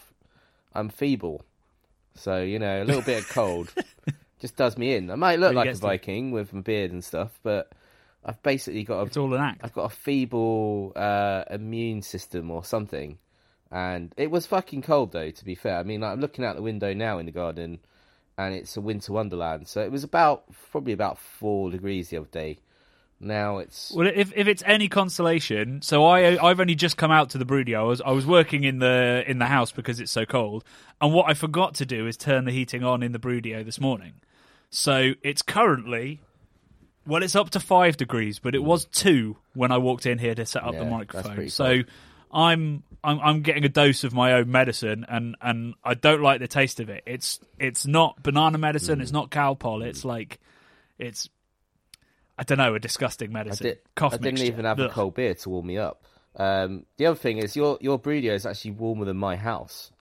I'm 0.75 0.89
feeble, 0.89 1.45
so 2.15 2.41
you 2.41 2.59
know, 2.59 2.83
a 2.83 2.85
little 2.85 3.01
bit 3.01 3.19
of 3.19 3.29
cold 3.29 3.73
just 4.41 4.57
does 4.57 4.77
me 4.77 4.95
in. 4.95 5.09
I 5.09 5.15
might 5.15 5.39
look 5.39 5.53
like 5.53 5.65
a 5.65 5.69
gets 5.69 5.79
to. 5.79 5.88
Viking 5.88 6.31
with 6.31 6.51
my 6.51 6.61
beard 6.61 6.91
and 6.91 7.03
stuff, 7.03 7.31
but 7.44 7.71
I've 8.25 8.42
basically 8.44 8.84
got 8.84 9.02
a, 9.02 9.06
It's 9.06 9.18
all 9.18 9.34
an 9.34 9.42
act. 9.42 9.62
I've 9.64 9.74
got 9.74 9.92
a 9.92 9.96
feeble 9.96 10.94
uh, 10.96 11.44
immune 11.50 12.02
system 12.02 12.52
or 12.52 12.64
something. 12.64 13.18
And 13.72 14.14
it 14.18 14.30
was 14.30 14.46
fucking 14.46 14.84
cold 14.84 15.12
though. 15.12 15.31
To 15.31 15.46
be 15.46 15.56
fair, 15.56 15.78
I 15.78 15.84
mean, 15.84 16.02
like, 16.02 16.12
I'm 16.12 16.22
looking 16.22 16.46
out 16.46 16.56
the 16.56 16.62
window 16.62 16.94
now 16.94 17.18
in 17.18 17.25
the 17.25 17.31
garden, 17.31 17.80
and 18.38 18.54
it's 18.54 18.78
a 18.78 18.81
winter 18.81 19.14
wonderland. 19.14 19.68
So 19.68 19.81
it 19.81 19.92
was 19.92 20.04
about 20.04 20.44
probably 20.72 20.94
about 20.94 21.18
four 21.18 21.72
degrees 21.72 22.10
the 22.10 22.18
other 22.18 22.27
day. 22.32 22.60
Now 23.20 23.60
it's 23.60 23.92
Well, 23.96 24.08
if 24.08 24.34
if 24.36 24.48
it's 24.48 24.63
any 24.65 24.89
consolation, 24.89 25.82
so 25.82 26.06
I 26.06 26.38
I've 26.46 26.60
only 26.60 26.75
just 26.75 26.98
come 26.98 27.10
out 27.12 27.30
to 27.32 27.38
the 27.38 27.46
Brudio. 27.46 27.80
I 27.80 27.84
was 27.84 28.01
I 28.01 28.12
was 28.12 28.25
working 28.25 28.63
in 28.63 28.80
the 28.80 29.24
in 29.25 29.39
the 29.39 29.46
house 29.46 29.72
because 29.72 30.00
it's 30.00 30.12
so 30.12 30.25
cold, 30.25 30.63
and 31.00 31.13
what 31.13 31.30
I 31.30 31.34
forgot 31.34 31.75
to 31.75 31.86
do 31.86 32.06
is 32.06 32.18
turn 32.18 32.46
the 32.46 32.51
heating 32.51 32.84
on 32.84 33.01
in 33.01 33.12
the 33.12 33.20
Brudio 33.20 33.63
this 33.63 33.80
morning. 33.80 34.15
So 34.70 35.13
it's 35.22 35.42
currently, 35.42 36.20
well, 37.05 37.24
it's 37.24 37.36
up 37.36 37.51
to 37.51 37.60
five 37.60 37.98
degrees, 37.98 38.39
but 38.39 38.55
it 38.55 38.63
was 38.63 38.86
two 38.86 39.38
when 39.53 39.72
I 39.72 39.77
walked 39.77 40.05
in 40.05 40.17
here 40.19 40.36
to 40.36 40.45
set 40.45 40.63
up 40.63 40.74
Yeah, 40.74 40.79
the 40.83 40.89
microphone. 40.89 41.50
So. 41.50 41.81
I'm. 42.36 42.81
I'm 43.03 43.19
I'm 43.19 43.41
getting 43.41 43.63
a 43.63 43.69
dose 43.69 44.03
of 44.03 44.12
my 44.13 44.33
own 44.33 44.50
medicine, 44.50 45.05
and, 45.07 45.36
and 45.39 45.75
I 45.83 45.93
don't 45.93 46.24
like 46.24 46.39
the 46.39 46.48
taste 46.48 46.79
of 46.79 46.89
it. 46.89 47.03
It's 47.05 47.39
it's 47.60 47.86
not 47.86 48.24
banana 48.24 48.57
medicine. 48.57 49.01
It's 49.01 49.12
Mm. 49.12 49.13
not 49.13 49.29
Calpol. 49.29 49.86
It's 49.86 50.03
like 50.03 50.39
it's 50.98 51.29
I 52.39 52.41
don't 52.43 52.57
know 52.57 52.74
a 52.74 52.79
disgusting 52.79 53.29
I, 53.29 53.33
medicine. 53.33 53.67
did, 53.67 53.79
Cough 53.93 54.13
I 54.13 54.17
didn't 54.17 54.36
mixture. 54.39 54.48
even 54.48 54.65
have 54.65 54.79
a 54.79 54.89
cold 54.89 55.13
beer 55.13 55.36
to 55.36 55.50
warm 55.50 55.67
me 55.67 55.77
up. 55.77 56.05
Um, 56.36 56.88
the 56.98 57.05
other 57.05 57.15
thing 57.19 57.38
is 57.38 57.55
your 57.55 57.77
your 57.81 58.00
Brudio 58.00 58.31
is 58.33 58.48
actually 58.48 58.72
warmer 58.72 59.05
than 59.05 59.17
my 59.17 59.36
house. 59.36 59.91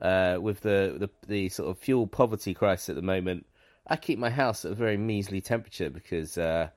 Uh, 0.00 0.38
with 0.40 0.60
the, 0.62 0.96
the 0.98 1.10
the 1.28 1.48
sort 1.50 1.68
of 1.68 1.78
fuel 1.78 2.06
poverty 2.06 2.54
crisis 2.54 2.88
at 2.88 2.94
the 2.96 3.02
moment, 3.02 3.44
I 3.86 3.96
keep 3.96 4.18
my 4.18 4.30
house 4.30 4.64
at 4.64 4.72
a 4.72 4.74
very 4.74 4.96
measly 4.96 5.40
temperature 5.40 5.90
because 5.90 6.38
uh, 6.38 6.68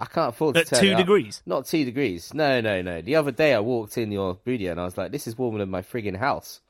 I 0.00 0.06
can't 0.06 0.30
afford 0.30 0.54
to 0.54 0.60
At 0.62 0.66
turn 0.68 0.80
two 0.80 0.94
degrees? 0.94 1.42
Not 1.46 1.66
two 1.66 1.84
degrees. 1.84 2.32
No, 2.34 2.60
no, 2.60 2.82
no. 2.82 3.00
The 3.00 3.16
other 3.16 3.32
day 3.32 3.54
I 3.54 3.60
walked 3.60 3.98
in 3.98 4.12
your 4.12 4.36
Brudio 4.36 4.70
and 4.72 4.80
I 4.80 4.84
was 4.84 4.96
like, 4.96 5.12
"This 5.12 5.26
is 5.26 5.36
warmer 5.36 5.58
than 5.58 5.70
my 5.70 5.82
frigging 5.82 6.16
house." 6.16 6.60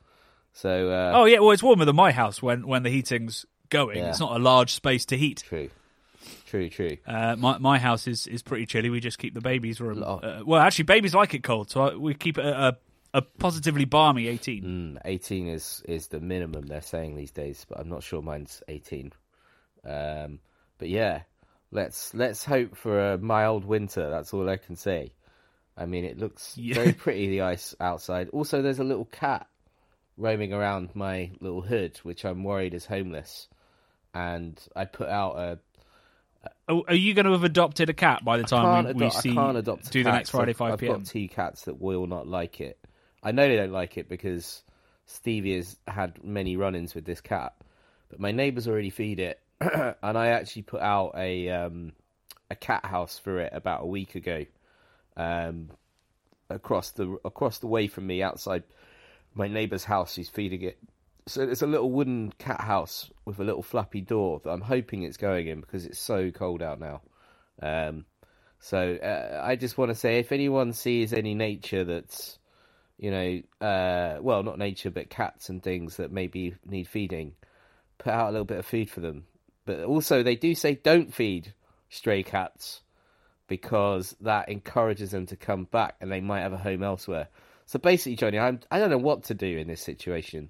So 0.53 0.89
uh, 0.89 1.13
Oh 1.15 1.25
yeah, 1.25 1.39
well 1.39 1.51
it's 1.51 1.63
warmer 1.63 1.85
than 1.85 1.95
my 1.95 2.11
house 2.11 2.41
when 2.41 2.67
when 2.67 2.83
the 2.83 2.89
heating's 2.89 3.45
going. 3.69 3.97
Yeah. 3.97 4.09
It's 4.09 4.19
not 4.19 4.35
a 4.35 4.39
large 4.39 4.73
space 4.73 5.05
to 5.07 5.17
heat. 5.17 5.43
true, 5.45 5.69
true, 6.45 6.69
true. 6.69 6.97
Uh, 7.05 7.35
my 7.37 7.57
my 7.57 7.77
house 7.77 8.07
is, 8.07 8.27
is 8.27 8.41
pretty 8.41 8.65
chilly. 8.65 8.89
We 8.89 8.99
just 8.99 9.19
keep 9.19 9.33
the 9.33 9.41
babies 9.41 9.81
room. 9.81 10.03
Uh, 10.03 10.41
well, 10.45 10.61
actually, 10.61 10.85
babies 10.85 11.13
like 11.13 11.33
it 11.33 11.43
cold, 11.43 11.69
so 11.69 11.81
I, 11.81 11.95
we 11.95 12.13
keep 12.13 12.37
it 12.37 12.45
at 12.45 12.55
a, 12.55 12.77
a 13.15 13.21
positively 13.21 13.85
balmy 13.85 14.27
eighteen. 14.27 14.95
Mm, 14.95 15.01
18 15.05 15.47
is 15.47 15.83
is 15.87 16.07
the 16.07 16.19
minimum 16.19 16.67
they're 16.67 16.81
saying 16.81 17.15
these 17.15 17.31
days, 17.31 17.65
but 17.67 17.79
I'm 17.79 17.89
not 17.89 18.03
sure 18.03 18.21
mine's 18.21 18.63
18. 18.67 19.11
Um, 19.85 20.39
but 20.77 20.89
yeah, 20.89 21.21
let's 21.71 22.13
let's 22.13 22.43
hope 22.43 22.75
for 22.75 23.13
a 23.13 23.17
mild 23.17 23.65
winter. 23.65 24.09
That's 24.09 24.33
all 24.33 24.49
I 24.49 24.57
can 24.57 24.75
say. 24.75 25.13
I 25.77 25.85
mean, 25.85 26.05
it 26.05 26.17
looks 26.17 26.57
Yeah. 26.57 26.75
very 26.75 26.93
pretty 27.03 27.27
the 27.29 27.41
ice 27.41 27.75
outside. 27.79 28.29
Also, 28.29 28.61
there's 28.61 28.79
a 28.79 28.83
little 28.83 29.05
cat 29.05 29.47
roaming 30.17 30.53
around 30.53 30.89
my 30.95 31.31
little 31.41 31.61
hood, 31.61 31.97
which 32.03 32.23
I'm 32.25 32.43
worried 32.43 32.73
is 32.73 32.85
homeless, 32.85 33.47
and 34.13 34.59
I 34.75 34.85
put 34.85 35.09
out 35.09 35.37
a. 35.37 35.59
Oh, 36.67 36.83
Are 36.87 36.95
you 36.95 37.13
going 37.13 37.25
to 37.25 37.31
have 37.31 37.43
adopted 37.43 37.89
a 37.89 37.93
cat 37.93 38.23
by 38.23 38.37
the 38.37 38.43
time 38.43 38.85
we, 38.85 38.93
we 39.05 39.09
see 39.09 39.31
I 39.31 39.33
can't 39.33 39.57
adopt 39.57 39.87
a 39.87 39.89
do 39.91 40.03
the 40.03 40.11
next 40.11 40.29
Friday 40.29 40.51
I've- 40.51 40.57
five 40.57 40.73
I've 40.73 40.79
got 40.79 41.05
two 41.05 41.27
cats 41.27 41.63
that 41.63 41.79
will 41.81 42.07
not 42.07 42.27
like 42.27 42.61
it. 42.61 42.79
I 43.23 43.31
know 43.31 43.47
they 43.47 43.55
don't 43.55 43.71
like 43.71 43.97
it 43.97 44.07
because 44.07 44.63
Stevie 45.07 45.55
has 45.55 45.75
had 45.87 46.23
many 46.23 46.55
run-ins 46.55 46.93
with 46.95 47.03
this 47.05 47.19
cat, 47.21 47.53
but 48.09 48.19
my 48.19 48.31
neighbours 48.31 48.67
already 48.67 48.91
feed 48.91 49.19
it, 49.19 49.39
and 49.61 50.17
I 50.17 50.27
actually 50.27 50.63
put 50.63 50.81
out 50.81 51.13
a 51.15 51.49
um, 51.49 51.93
a 52.49 52.55
cat 52.55 52.85
house 52.85 53.19
for 53.19 53.39
it 53.39 53.51
about 53.53 53.83
a 53.83 53.87
week 53.87 54.15
ago, 54.15 54.45
um, 55.17 55.69
across 56.49 56.91
the 56.91 57.17
across 57.25 57.59
the 57.59 57.67
way 57.67 57.87
from 57.87 58.07
me 58.07 58.21
outside 58.21 58.63
my 59.33 59.47
neighbour's 59.47 59.83
house 59.83 60.15
who's 60.15 60.29
feeding 60.29 60.61
it. 60.61 60.77
So 61.27 61.41
it's 61.41 61.61
a 61.61 61.67
little 61.67 61.91
wooden 61.91 62.31
cat 62.37 62.61
house 62.61 63.09
with 63.25 63.39
a 63.39 63.43
little 63.43 63.63
flappy 63.63 64.01
door 64.01 64.41
that 64.43 64.49
I'm 64.51 64.61
hoping 64.61 65.03
it's 65.03 65.17
going 65.17 65.47
in 65.47 65.61
because 65.61 65.85
it's 65.85 65.99
so 65.99 66.31
cold 66.31 66.61
out 66.61 66.79
now. 66.79 67.01
Um, 67.61 68.05
so 68.59 68.95
uh, 68.95 69.41
I 69.43 69.55
just 69.55 69.77
want 69.77 69.89
to 69.89 69.95
say, 69.95 70.19
if 70.19 70.31
anyone 70.31 70.73
sees 70.73 71.13
any 71.13 71.35
nature 71.35 71.83
that's, 71.83 72.39
you 72.97 73.11
know, 73.11 73.67
uh, 73.67 74.17
well, 74.21 74.43
not 74.43 74.57
nature, 74.57 74.91
but 74.91 75.09
cats 75.09 75.49
and 75.49 75.61
things 75.61 75.97
that 75.97 76.11
maybe 76.11 76.55
need 76.65 76.87
feeding, 76.87 77.33
put 77.97 78.13
out 78.13 78.29
a 78.29 78.31
little 78.31 78.45
bit 78.45 78.59
of 78.59 78.65
food 78.65 78.89
for 78.89 79.01
them. 79.01 79.25
But 79.65 79.83
also, 79.83 80.23
they 80.23 80.35
do 80.35 80.55
say 80.55 80.75
don't 80.75 81.13
feed 81.13 81.53
stray 81.89 82.23
cats 82.23 82.81
because 83.47 84.15
that 84.21 84.49
encourages 84.49 85.11
them 85.11 85.25
to 85.27 85.35
come 85.35 85.65
back 85.65 85.95
and 86.01 86.11
they 86.11 86.21
might 86.21 86.41
have 86.41 86.53
a 86.53 86.57
home 86.57 86.83
elsewhere. 86.83 87.27
So 87.65 87.79
basically, 87.79 88.15
Jonny, 88.15 88.39
I'm 88.39 88.59
I 88.69 88.79
don't 88.79 88.89
know 88.89 88.97
what 88.97 89.23
to 89.25 89.33
do 89.33 89.57
in 89.57 89.67
this 89.67 89.81
situation, 89.81 90.49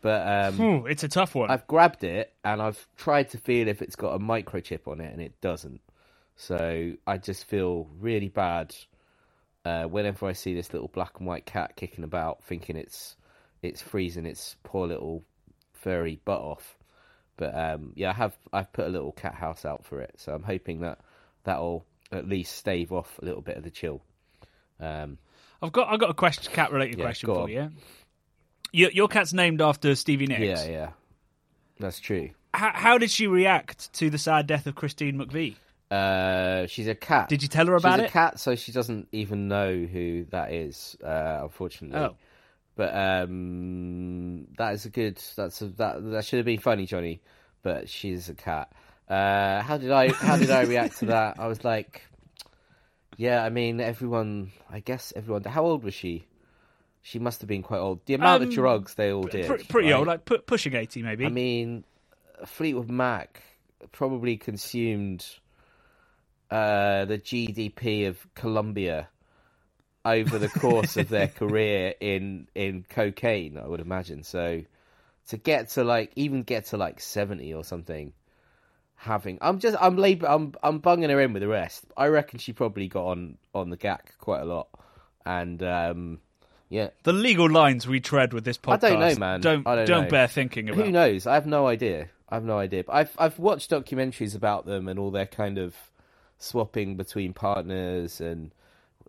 but 0.00 0.26
um, 0.26 0.60
Ooh, 0.60 0.86
it's 0.86 1.04
a 1.04 1.08
tough 1.08 1.34
one. 1.34 1.50
I've 1.50 1.66
grabbed 1.66 2.04
it 2.04 2.32
and 2.44 2.62
I've 2.62 2.86
tried 2.96 3.30
to 3.30 3.38
feel 3.38 3.68
if 3.68 3.82
it's 3.82 3.96
got 3.96 4.14
a 4.14 4.18
microchip 4.18 4.86
on 4.86 5.00
it, 5.00 5.12
and 5.12 5.20
it 5.20 5.40
doesn't. 5.40 5.80
So 6.36 6.92
I 7.06 7.18
just 7.18 7.46
feel 7.46 7.88
really 7.98 8.28
bad 8.28 8.74
uh, 9.64 9.84
whenever 9.84 10.26
I 10.26 10.32
see 10.32 10.54
this 10.54 10.72
little 10.72 10.88
black 10.88 11.18
and 11.18 11.26
white 11.26 11.46
cat 11.46 11.76
kicking 11.76 12.04
about, 12.04 12.44
thinking 12.44 12.76
it's 12.76 13.16
it's 13.62 13.82
freezing 13.82 14.26
its 14.26 14.56
poor 14.62 14.86
little 14.86 15.24
furry 15.72 16.20
butt 16.24 16.40
off. 16.40 16.75
But 17.36 17.54
um, 17.54 17.92
yeah, 17.96 18.10
I 18.10 18.14
have 18.14 18.36
I've 18.52 18.72
put 18.72 18.86
a 18.86 18.88
little 18.90 19.12
cat 19.12 19.34
house 19.34 19.64
out 19.64 19.84
for 19.84 20.00
it, 20.00 20.14
so 20.16 20.32
I'm 20.32 20.42
hoping 20.42 20.80
that 20.80 20.98
that'll 21.44 21.84
at 22.12 22.26
least 22.28 22.56
stave 22.56 22.92
off 22.92 23.18
a 23.20 23.24
little 23.24 23.42
bit 23.42 23.56
of 23.56 23.62
the 23.64 23.70
chill. 23.70 24.02
Um, 24.80 25.18
I've 25.62 25.72
got 25.72 25.88
I've 25.92 26.00
got 26.00 26.10
a 26.10 26.14
question, 26.14 26.52
cat 26.52 26.72
related 26.72 26.98
Yeah, 26.98 27.04
question 27.04 27.26
for 27.28 27.42
on. 27.42 27.48
you. 27.50 27.70
Your, 28.72 28.90
your 28.90 29.08
cat's 29.08 29.32
named 29.32 29.60
after 29.62 29.94
Stevie 29.94 30.26
Nicks. 30.26 30.40
yeah, 30.40 30.64
yeah, 30.70 30.90
that's 31.78 31.98
true. 32.00 32.30
How, 32.52 32.72
how 32.74 32.98
did 32.98 33.10
she 33.10 33.26
react 33.26 33.92
to 33.94 34.10
the 34.10 34.18
sad 34.18 34.46
death 34.46 34.66
of 34.66 34.74
Christine 34.74 35.16
McVie? 35.18 35.54
Uh, 35.90 36.66
she's 36.66 36.88
a 36.88 36.94
cat. 36.94 37.28
Did 37.28 37.42
you 37.42 37.48
tell 37.48 37.66
her 37.66 37.76
about 37.76 37.94
she's 38.00 38.04
it? 38.04 38.08
a 38.08 38.12
cat, 38.12 38.40
so 38.40 38.54
she 38.56 38.72
doesn't 38.72 39.08
even 39.12 39.48
know 39.48 39.72
who 39.84 40.24
that 40.30 40.52
is. 40.52 40.96
Uh, 41.02 41.40
unfortunately. 41.42 41.98
Oh. 41.98 42.16
But 42.76 42.94
um, 42.94 44.46
that 44.58 44.74
is 44.74 44.84
a 44.84 44.90
good. 44.90 45.18
That's 45.36 45.62
a, 45.62 45.66
that. 45.68 46.10
That 46.10 46.24
should 46.24 46.36
have 46.36 46.46
been 46.46 46.60
funny, 46.60 46.86
Jonny. 46.86 47.22
But 47.62 47.88
she's 47.88 48.28
a 48.28 48.34
cat. 48.34 48.70
Uh, 49.08 49.62
how 49.62 49.78
did 49.78 49.90
I? 49.90 50.12
How 50.12 50.36
did 50.36 50.50
I 50.50 50.62
react 50.64 50.98
to 50.98 51.06
that? 51.06 51.40
I 51.40 51.46
was 51.48 51.64
like, 51.64 52.02
yeah. 53.16 53.42
I 53.42 53.48
mean, 53.48 53.80
everyone. 53.80 54.52
I 54.70 54.80
guess 54.80 55.12
everyone. 55.16 55.42
How 55.44 55.64
old 55.64 55.84
was 55.84 55.94
she? 55.94 56.26
She 57.02 57.18
must 57.18 57.40
have 57.40 57.48
been 57.48 57.62
quite 57.62 57.78
old. 57.78 58.00
The 58.06 58.14
amount 58.14 58.42
Um, 58.42 58.48
of 58.48 58.54
drugs 58.54 58.94
they 58.94 59.10
all 59.12 59.22
did. 59.22 59.46
Pre- 59.46 59.62
pretty 59.64 59.88
right? 59.90 59.98
old, 59.98 60.06
like 60.06 60.24
pu- 60.24 60.38
pushing 60.38 60.74
eighty 60.74 61.02
maybe. 61.02 61.24
I 61.24 61.28
mean, 61.30 61.84
Fleetwood 62.44 62.90
Mac 62.90 63.42
probably 63.92 64.36
consumed 64.36 65.24
uh, 66.50 67.04
the 67.06 67.18
GDP 67.18 68.08
of 68.08 68.18
Colombia 68.34 69.08
over 70.06 70.38
the 70.38 70.48
course 70.48 70.96
of 70.96 71.08
their 71.08 71.28
career 71.40 71.94
in 72.00 72.48
in 72.54 72.84
cocaine. 72.88 73.58
I 73.58 73.66
would 73.66 73.80
imagine. 73.80 74.22
So 74.22 74.62
to 75.28 75.36
get 75.36 75.70
to 75.70 75.84
like 75.84 76.12
even 76.16 76.42
get 76.42 76.66
to 76.66 76.76
like 76.76 77.00
seventy 77.00 77.52
or 77.52 77.64
something, 77.64 78.12
having 78.94 79.38
I'm 79.40 79.58
just 79.58 79.76
I'm 79.80 79.96
lab- 79.96 80.24
I'm 80.24 80.54
I'm 80.62 80.78
bunging 80.78 81.10
her 81.10 81.20
in 81.20 81.32
with 81.32 81.42
the 81.42 81.48
rest. 81.48 81.84
I 81.96 82.06
reckon 82.06 82.38
she 82.38 82.52
probably 82.52 82.88
got 82.88 83.06
on 83.06 83.38
on 83.54 83.70
the 83.70 83.76
gack 83.76 84.14
quite 84.18 84.40
a 84.40 84.44
lot, 84.44 84.68
and 85.24 85.62
um, 85.62 86.20
yeah. 86.68 86.90
the 87.02 87.12
legal 87.12 87.50
lines 87.50 87.86
we 87.86 88.00
tread 88.00 88.32
with 88.32 88.44
this 88.44 88.58
podcast. 88.58 88.84
I 88.84 88.90
don't 88.90 89.00
know, 89.00 89.14
man. 89.16 89.40
Don't 89.40 89.66
I 89.66 89.76
don't 89.76 89.86
don't 89.86 90.04
know. 90.04 90.10
bear 90.10 90.28
thinking 90.28 90.68
about. 90.68 90.84
Who 90.84 90.92
knows? 90.92 91.26
I 91.26 91.34
have 91.34 91.46
no 91.46 91.66
idea. 91.66 92.08
I 92.28 92.36
have 92.36 92.44
no 92.44 92.58
idea. 92.58 92.84
But 92.84 92.94
I've 92.94 93.16
I've 93.18 93.38
watched 93.38 93.70
documentaries 93.70 94.34
about 94.34 94.66
them 94.66 94.88
and 94.88 94.98
all 94.98 95.10
their 95.10 95.26
kind 95.26 95.58
of 95.58 95.74
swapping 96.38 96.96
between 96.96 97.32
partners 97.32 98.20
and 98.20 98.52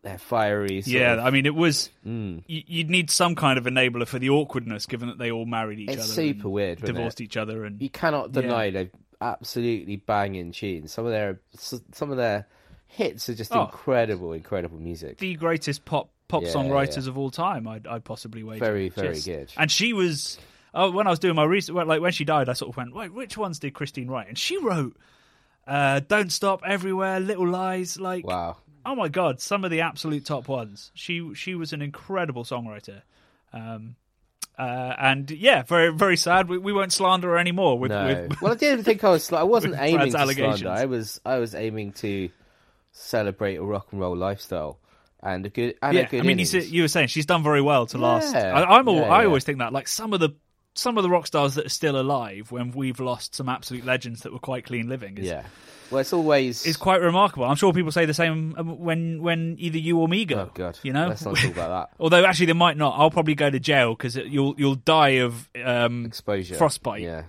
their 0.07 0.17
fiery. 0.17 0.81
Yeah, 0.85 1.13
of- 1.13 1.25
I 1.25 1.29
mean, 1.31 1.45
it 1.45 1.55
was. 1.55 1.89
Mm. 2.05 2.43
y- 2.49 2.63
You'd 2.67 2.89
need 2.89 3.09
some 3.11 3.35
kind 3.35 3.57
of 3.57 3.65
enabler 3.65 4.07
for 4.07 4.19
the 4.19 4.29
awkwardness, 4.29 4.85
given 4.85 5.09
that 5.09 5.17
they 5.17 5.31
all 5.31 5.45
married 5.45 5.79
each 5.79 5.89
It's 5.89 6.03
other, 6.05 6.13
super 6.13 6.49
weird, 6.49 6.81
divorced 6.81 7.21
each 7.21 7.37
other, 7.37 7.65
and 7.65 7.81
you 7.81 7.89
cannot 7.89 8.33
Yeah. 8.33 8.41
deny 8.41 8.69
they're 8.71 8.89
absolutely 9.21 9.95
banging 9.97 10.51
tunes. 10.51 10.91
Some 10.91 11.05
of 11.05 11.11
their 11.11 11.39
some 11.55 12.11
of 12.11 12.17
their 12.17 12.47
hits 12.87 13.27
are 13.29 13.35
just 13.35 13.53
Oh. 13.55 13.63
incredible, 13.65 14.33
incredible 14.33 14.79
music. 14.79 15.17
the 15.17 15.35
greatest 15.35 15.85
pop 15.85 16.09
pop 16.27 16.43
Yeah, 16.43 16.49
songwriters 16.49 17.03
yeah. 17.03 17.09
of 17.09 17.17
all 17.17 17.31
time. 17.31 17.67
I'd, 17.67 17.87
I'd 17.87 18.03
possibly 18.03 18.43
wager. 18.43 18.63
Very, 18.63 18.89
very 18.89 19.13
Just- 19.15 19.25
good. 19.25 19.53
And 19.57 19.71
she 19.71 19.93
was. 19.93 20.37
Oh, 20.73 20.91
when 20.91 21.07
I 21.07 21.09
was 21.09 21.19
doing 21.19 21.33
my 21.35 21.43
research, 21.45 21.73
like 21.75 22.01
when 22.01 22.11
she 22.11 22.23
died, 22.25 22.49
I 22.49 22.53
sort 22.53 22.69
of 22.69 22.77
went, 22.77 22.93
"Wait, 22.93 23.11
which 23.13 23.37
ones 23.37 23.57
did 23.59 23.73
Christine 23.73 24.07
write?" 24.09 24.27
And 24.27 24.37
she 24.37 24.57
wrote 24.57 24.95
uh, 25.65 26.01
"Don't 26.01 26.31
Stop," 26.31 26.61
"Everywhere," 26.65 27.19
"Little 27.19 27.47
Lies." 27.47 27.99
Like, 27.99 28.27
Wow. 28.27 28.57
Oh 28.85 28.95
my 28.95 29.07
god, 29.07 29.41
some 29.41 29.63
of 29.63 29.71
the 29.71 29.81
absolute 29.81 30.25
top 30.25 30.47
ones. 30.47 30.91
She 30.93 31.33
she 31.33 31.55
was 31.55 31.73
an 31.73 31.81
incredible 31.81 32.43
songwriter. 32.43 33.01
Um, 33.53 33.95
uh, 34.57 34.95
and 34.97 35.29
yeah, 35.29 35.63
very 35.63 35.93
very 35.93 36.17
sad. 36.17 36.49
We, 36.49 36.57
we 36.57 36.73
won't 36.73 36.91
slander 36.91 37.29
her 37.29 37.37
anymore. 37.37 37.77
With, 37.77 37.91
No. 37.91 38.07
with 38.07 38.41
well, 38.41 38.53
I 38.53 38.55
didn't 38.55 38.83
think 38.85 39.03
I 39.03 39.09
was. 39.09 39.31
I 39.31 39.43
wasn't 39.43 39.75
aiming 39.79 40.11
to 40.11 40.33
slander. 40.33 40.69
I 40.69 40.85
was. 40.85 41.21
I 41.25 41.37
was 41.37 41.53
aiming 41.53 41.93
to 41.93 42.29
celebrate 42.91 43.57
a 43.57 43.63
rock 43.63 43.87
and 43.91 44.01
roll 44.01 44.15
lifestyle 44.17 44.79
and 45.21 45.45
a 45.45 45.49
good. 45.49 45.75
And 45.81 45.95
yeah, 45.95 46.03
a 46.03 46.07
good 46.07 46.21
I 46.21 46.23
mean, 46.23 46.39
you, 46.39 46.45
you 46.45 46.81
were 46.83 46.87
saying 46.87 47.07
she's 47.07 47.25
done 47.25 47.43
very 47.43 47.61
well 47.61 47.85
to 47.87 47.97
last. 47.97 48.33
Yeah, 48.33 48.53
I, 48.53 48.77
I'm 48.77 48.87
all, 48.87 48.95
yeah, 48.95 49.09
I 49.09 49.25
always 49.25 49.43
think 49.43 49.59
that 49.59 49.73
like 49.73 49.87
some 49.87 50.13
of 50.13 50.19
the 50.19 50.29
some 50.77 50.97
of 50.97 51.03
the 51.03 51.09
rock 51.09 51.27
stars 51.27 51.55
that 51.55 51.65
are 51.65 51.69
still 51.69 51.99
alive 51.99 52.51
when 52.51 52.71
we've 52.71 52.99
lost 52.99 53.35
some 53.35 53.49
absolute 53.49 53.85
legends 53.85 54.21
that 54.21 54.31
were 54.31 54.39
quite 54.39 54.65
clean 54.65 54.87
living 54.87 55.17
is, 55.17 55.25
Yeah. 55.25 55.43
Well, 55.89 56.01
it's 56.01 56.11
always. 56.11 56.65
it's 56.65 56.75
quite 56.75 56.99
remarkable. 57.01 57.45
I'm 57.45 57.55
sure 57.55 57.71
people 57.71 57.91
say 57.93 58.05
the 58.05 58.13
same 58.13 58.53
um, 58.57 58.77
when 58.79 59.21
when 59.21 59.55
either 59.57 59.77
you 59.77 59.97
or 59.99 60.07
me 60.09 60.25
go. 60.25 60.39
oh 60.41 60.51
god. 60.53 60.77
you 60.83 60.91
know. 60.91 61.07
Let's 61.07 61.23
not 61.23 61.37
talk 61.37 61.51
about 61.51 61.69
that. 61.89 61.95
Although 61.99 62.25
actually 62.25 62.47
they 62.47 62.53
might 62.53 62.75
not. 62.75 62.99
I'll 62.99 63.09
probably 63.09 63.35
go 63.35 63.49
to 63.49 63.59
jail 63.59 63.95
because 63.95 64.17
you'll 64.17 64.53
you'll 64.57 64.75
die 64.75 65.19
of 65.23 65.49
um, 65.63 66.05
Exposure. 66.05 66.55
Frostbite. 66.55 67.01
Yeah. 67.03 67.23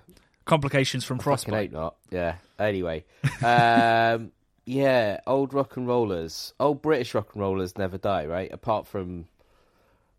complications 0.44 1.04
from 1.04 1.18
Fucking 1.18 1.24
frostbite. 1.24 1.54
hope 1.54 1.72
not. 1.72 1.96
Yeah. 2.10 2.34
Anyway. 2.58 3.04
um, 3.44 4.32
yeah. 4.66 5.20
Old 5.26 5.54
rock 5.54 5.76
and 5.76 5.86
rollers. 5.86 6.52
Old 6.58 6.82
British 6.82 7.14
rock 7.14 7.28
and 7.34 7.40
rollers 7.42 7.78
never 7.78 7.96
die, 7.96 8.26
right? 8.26 8.52
Apart 8.52 8.88
from. 8.88 9.26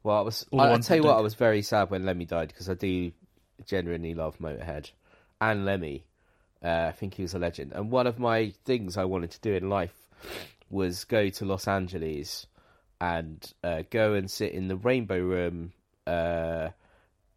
Well, 0.02 0.18
I 0.18 0.22
was. 0.22 0.46
All 0.52 0.62
I, 0.62 0.70
I'll 0.70 0.80
tell 0.80 0.96
you 0.96 1.04
what. 1.04 1.18
I 1.18 1.22
was 1.22 1.34
very 1.36 1.62
sad 1.62 1.90
when 1.90 2.06
Lemmy 2.06 2.24
died 2.24 2.48
because 2.48 2.70
I 2.70 2.74
do 2.74 3.12
genuinely 3.66 4.14
love 4.14 4.38
Motorhead 4.40 4.92
and 5.42 5.66
Lemmy. 5.66 6.06
Uh, 6.64 6.88
I 6.90 6.92
think 6.92 7.14
he 7.14 7.22
was 7.22 7.34
a 7.34 7.40
legend. 7.40 7.72
And 7.74 7.90
one 7.92 8.08
of 8.08 8.20
my 8.20 8.54
things 8.66 8.98
I 8.98 9.06
wanted 9.06 9.32
to 9.32 9.40
do 9.40 9.54
in 9.54 9.70
life 9.70 9.96
was 10.70 11.04
go 11.06 11.30
to 11.30 11.46
Los 11.46 11.68
Angeles 11.68 12.48
and 13.00 13.54
uh, 13.64 13.84
go 13.90 14.14
and 14.14 14.30
sit 14.30 14.52
in 14.52 14.68
the 14.68 14.76
Rainbow 14.76 15.20
Room 15.20 15.72
uh, 16.06 16.70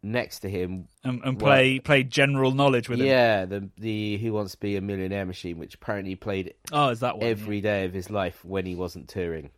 next 0.01 0.39
to 0.39 0.49
him 0.49 0.89
and, 1.05 1.21
and 1.23 1.39
play 1.39 1.79
play 1.79 2.03
general 2.03 2.51
knowledge 2.51 2.89
with 2.89 2.99
him. 2.99 3.05
yeah, 3.05 3.45
the 3.45 3.69
the 3.77 4.17
Who 4.17 4.33
Wants 4.33 4.51
to 4.53 4.59
Be 4.59 4.75
a 4.75 4.81
Millionaire 4.81 5.25
machine, 5.25 5.57
which 5.57 5.75
apparently 5.75 6.15
played 6.15 6.53
Oh, 6.73 6.89
is 6.89 6.99
that 6.99 7.17
one? 7.17 7.25
every 7.27 7.61
day 7.61 7.85
of 7.85 7.93
his 7.93 8.09
life 8.09 8.43
when 8.43 8.65
he 8.65 8.75
wasn't 8.75 9.07
touring. 9.07 9.51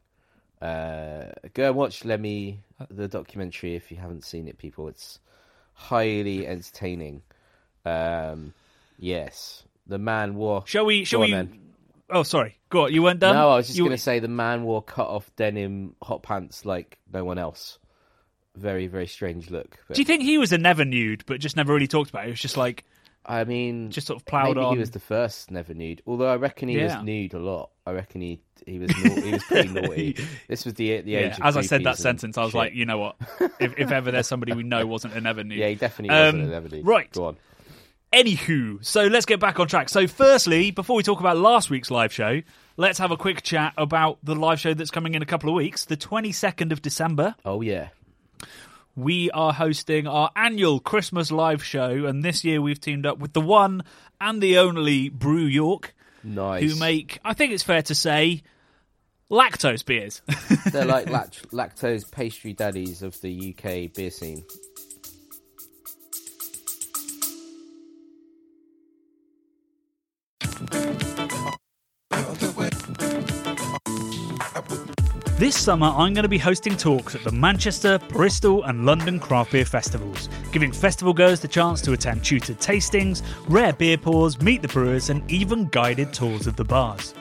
Uh, 0.61 1.25
go 1.53 1.67
and 1.69 1.75
watch 1.75 2.05
Lemmy, 2.05 2.61
the 2.89 3.07
documentary, 3.07 3.75
if 3.75 3.91
you 3.91 3.97
haven't 3.97 4.23
seen 4.23 4.47
it, 4.47 4.57
people. 4.59 4.87
It's 4.87 5.19
highly 5.75 6.47
entertaining. 6.47 7.21
Um, 7.85 8.53
yes, 8.97 9.63
the 9.85 9.99
man 9.99 10.35
wore. 10.35 10.63
Shall 10.65 10.85
we? 10.85 11.03
Shall 11.03 11.19
we? 11.21 11.31
then. 11.31 11.59
Oh, 12.09 12.23
sorry. 12.23 12.57
Go 12.69 12.85
on. 12.85 12.93
You 12.93 13.01
weren't 13.03 13.19
done. 13.19 13.35
no, 13.35 13.49
I 13.51 13.55
was 13.57 13.67
just 13.67 13.77
You- 13.77 13.85
going 13.85 13.95
to 13.97 14.01
say 14.01 14.19
the 14.19 14.27
man 14.27 14.63
wore 14.63 14.81
cut 14.81 15.07
off 15.07 15.29
denim 15.35 15.95
hot 16.01 16.23
pants 16.23 16.65
like 16.65 16.97
no 17.11 17.23
one 17.23 17.37
else. 17.37 17.77
Very, 18.55 18.87
very 18.87 19.07
strange 19.07 19.49
look. 19.49 19.77
But 19.87 19.95
Do 19.95 20.01
you 20.01 20.05
think 20.05 20.21
he 20.23 20.37
was 20.37 20.51
a 20.53 20.57
never 20.57 20.85
nude, 20.85 21.23
but 21.25 21.39
just 21.39 21.55
never 21.57 21.73
really 21.73 21.87
talked 21.87 22.09
about 22.09 22.23
it? 22.25 22.27
It 22.27 22.31
was 22.31 22.39
just 22.39 22.57
like 22.57 22.85
I 23.27 23.43
mean, 23.43 23.89
Just 23.91 24.07
sort 24.07 24.19
of 24.21 24.25
ploughed 24.25 24.55
maybe 24.55 24.65
on. 24.65 24.73
he 24.73 24.79
was 24.79 24.91
the 24.91 24.99
first 24.99 25.49
never 25.49 25.73
nude. 25.73 26.01
Although 26.05 26.27
I 26.31 26.35
reckon 26.35 26.69
he 26.69 26.77
Yeah. 26.77 26.97
was 26.97 27.03
nude 27.05 27.33
a 27.33 27.39
lot. 27.39 27.71
I 27.85 27.91
reckon 27.91 28.21
he 28.21 28.39
he 28.67 28.77
was 28.79 28.91
he 28.91 29.31
was 29.31 29.43
pretty 29.43 29.69
naughty. 29.73 30.17
This 30.47 30.63
was 30.65 30.75
the 30.75 31.01
the 31.01 31.15
age. 31.15 31.29
yeah, 31.31 31.35
of 31.37 31.41
as 31.43 31.57
I 31.57 31.61
said 31.61 31.83
that 31.85 31.97
sentence, 31.97 32.37
I 32.37 32.43
was 32.43 32.51
shit. 32.51 32.57
like, 32.59 32.73
you 32.73 32.85
know 32.85 32.97
what? 32.99 33.15
If, 33.59 33.77
if 33.79 33.91
ever 33.91 34.11
there's 34.11 34.27
somebody 34.27 34.53
we 34.53 34.63
know 34.63 34.85
wasn't 34.85 35.13
a 35.15 35.21
never 35.21 35.43
nude. 35.43 35.57
yeah, 35.57 35.69
he 35.69 35.75
definitely 35.75 36.15
Um, 36.15 36.25
wasn't 36.37 36.43
a 36.43 36.47
never 36.47 36.69
nude. 36.69 36.85
right. 36.85 37.11
go 37.11 37.25
on. 37.25 37.37
Anywho, 38.13 38.83
so 38.85 39.07
let's 39.07 39.25
get 39.25 39.39
back 39.41 39.59
on 39.59 39.67
track. 39.67 39.89
So, 39.89 40.07
firstly, 40.07 40.71
before 40.71 40.95
we 40.95 41.03
talk 41.03 41.19
about 41.19 41.37
last 41.37 41.69
week's 41.69 41.91
live 41.91 42.13
show, 42.13 42.41
let's 42.77 42.97
have 42.99 43.11
a 43.11 43.17
quick 43.17 43.41
chat 43.41 43.73
about 43.77 44.19
the 44.23 44.35
live 44.35 44.59
show 44.59 44.73
that's 44.73 44.91
coming 44.91 45.15
in 45.15 45.21
a 45.21 45.25
couple 45.25 45.49
of 45.49 45.55
weeks, 45.55 45.83
the 45.85 45.97
22nd 45.97 46.71
of 46.71 46.81
December. 46.81 47.35
Oh 47.43 47.59
yeah, 47.61 47.89
We 48.95 49.29
are 49.31 49.51
hosting 49.51 50.07
our 50.07 50.31
annual 50.35 50.79
Christmas 50.79 51.29
live 51.29 51.63
show, 51.63 52.05
and 52.05 52.23
this 52.23 52.45
year 52.45 52.61
we've 52.61 52.79
teamed 52.79 53.05
up 53.05 53.17
with 53.17 53.33
the 53.33 53.41
one 53.41 53.83
and 54.21 54.41
the 54.41 54.59
only 54.59 55.09
Brew 55.09 55.45
York, 55.45 55.93
nice. 56.23 56.63
who 56.63 56.79
make, 56.79 57.19
I 57.25 57.33
think 57.33 57.51
it's 57.51 57.63
fair 57.63 57.81
to 57.83 57.95
say, 57.95 58.41
lactose 59.29 59.85
beers. 59.85 60.21
They're 60.71 60.85
like 60.85 61.09
lact- 61.09 61.51
lactose 61.51 62.09
pastry 62.09 62.53
daddies 62.53 63.01
of 63.01 63.19
the 63.19 63.53
UK 63.53 63.93
beer 63.93 64.11
scene. 64.11 64.45
This 75.37 75.57
summer, 75.57 75.87
I'm 75.87 76.13
going 76.13 76.23
to 76.23 76.29
be 76.29 76.37
hosting 76.37 76.77
talks 76.77 77.13
at 77.13 77.25
the 77.25 77.31
Manchester, 77.33 77.99
Bristol, 78.07 78.63
and 78.63 78.85
London 78.85 79.19
craft 79.19 79.51
beer 79.51 79.65
festivals, 79.65 80.29
giving 80.53 80.71
festival 80.71 81.13
goers 81.13 81.41
the 81.41 81.47
chance 81.49 81.81
to 81.81 81.91
attend 81.91 82.23
tutored 82.23 82.59
tastings, 82.59 83.21
rare 83.49 83.73
beer 83.73 83.97
pours, 83.97 84.39
meet 84.39 84.61
the 84.61 84.69
brewers, 84.69 85.09
and 85.09 85.29
even 85.29 85.65
guided 85.67 86.13
tours 86.13 86.47
of 86.47 86.55
the 86.55 86.63
bars. 86.63 87.13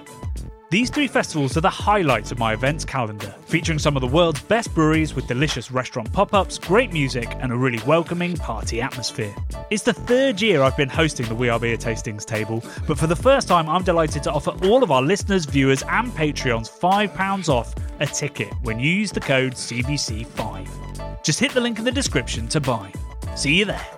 These 0.74 0.90
three 0.90 1.06
festivals 1.06 1.56
are 1.56 1.60
the 1.60 1.70
highlights 1.70 2.32
of 2.32 2.40
my 2.40 2.52
events 2.52 2.84
calendar, 2.84 3.32
featuring 3.46 3.78
some 3.78 3.96
of 3.96 4.00
the 4.00 4.08
world's 4.08 4.42
best 4.42 4.74
breweries 4.74 5.14
with 5.14 5.28
delicious 5.28 5.70
restaurant 5.70 6.12
pop 6.12 6.34
ups, 6.34 6.58
great 6.58 6.92
music, 6.92 7.28
and 7.38 7.52
a 7.52 7.56
really 7.56 7.78
welcoming 7.86 8.36
party 8.36 8.80
atmosphere. 8.80 9.32
It's 9.70 9.84
the 9.84 9.92
third 9.92 10.42
year 10.42 10.64
I've 10.64 10.76
been 10.76 10.88
hosting 10.88 11.26
the 11.26 11.34
We 11.36 11.48
Are 11.48 11.60
Beer 11.60 11.76
Tastings 11.76 12.24
table, 12.24 12.60
but 12.88 12.98
for 12.98 13.06
the 13.06 13.14
first 13.14 13.46
time, 13.46 13.68
I'm 13.68 13.84
delighted 13.84 14.24
to 14.24 14.32
offer 14.32 14.50
all 14.64 14.82
of 14.82 14.90
our 14.90 15.00
listeners, 15.00 15.44
viewers, 15.44 15.84
and 15.84 16.10
Patreons 16.10 16.68
£5 16.68 17.48
off 17.48 17.72
a 18.00 18.06
ticket 18.06 18.52
when 18.64 18.80
you 18.80 18.90
use 18.90 19.12
the 19.12 19.20
code 19.20 19.52
CBC5. 19.52 21.22
Just 21.22 21.38
hit 21.38 21.52
the 21.52 21.60
link 21.60 21.78
in 21.78 21.84
the 21.84 21.92
description 21.92 22.48
to 22.48 22.60
buy. 22.60 22.92
See 23.36 23.54
you 23.54 23.64
there. 23.64 23.93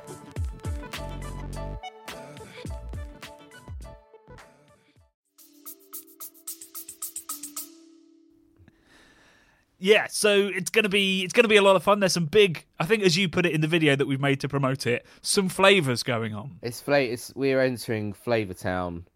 Yeah, 9.87 10.09
so 10.11 10.49
it's 10.49 10.69
gonna 10.69 10.89
be 10.89 11.23
it's 11.23 11.33
gonna 11.33 11.47
be 11.47 11.59
a 11.59 11.63
lot 11.63 11.77
of 11.77 11.83
fun. 11.85 12.01
There's 12.01 12.13
some 12.13 12.27
big, 12.27 12.65
I 12.81 12.87
think, 12.87 13.05
as 13.05 13.17
you 13.17 13.29
put 13.29 13.47
it 13.47 13.53
in 13.53 13.61
the 13.61 13.69
video 13.69 13.95
that 13.95 14.07
we've 14.09 14.21
made 14.21 14.41
to 14.41 14.49
promote 14.49 14.85
it, 14.85 15.07
some 15.23 15.49
flavors 15.49 16.03
going 16.03 16.35
on. 16.35 16.59
It's 16.61 16.81
fla- 16.81 16.99
It's 17.01 17.33
we're 17.37 17.61
entering 17.61 18.13
Flavor 18.13 18.53
Town, 18.55 19.07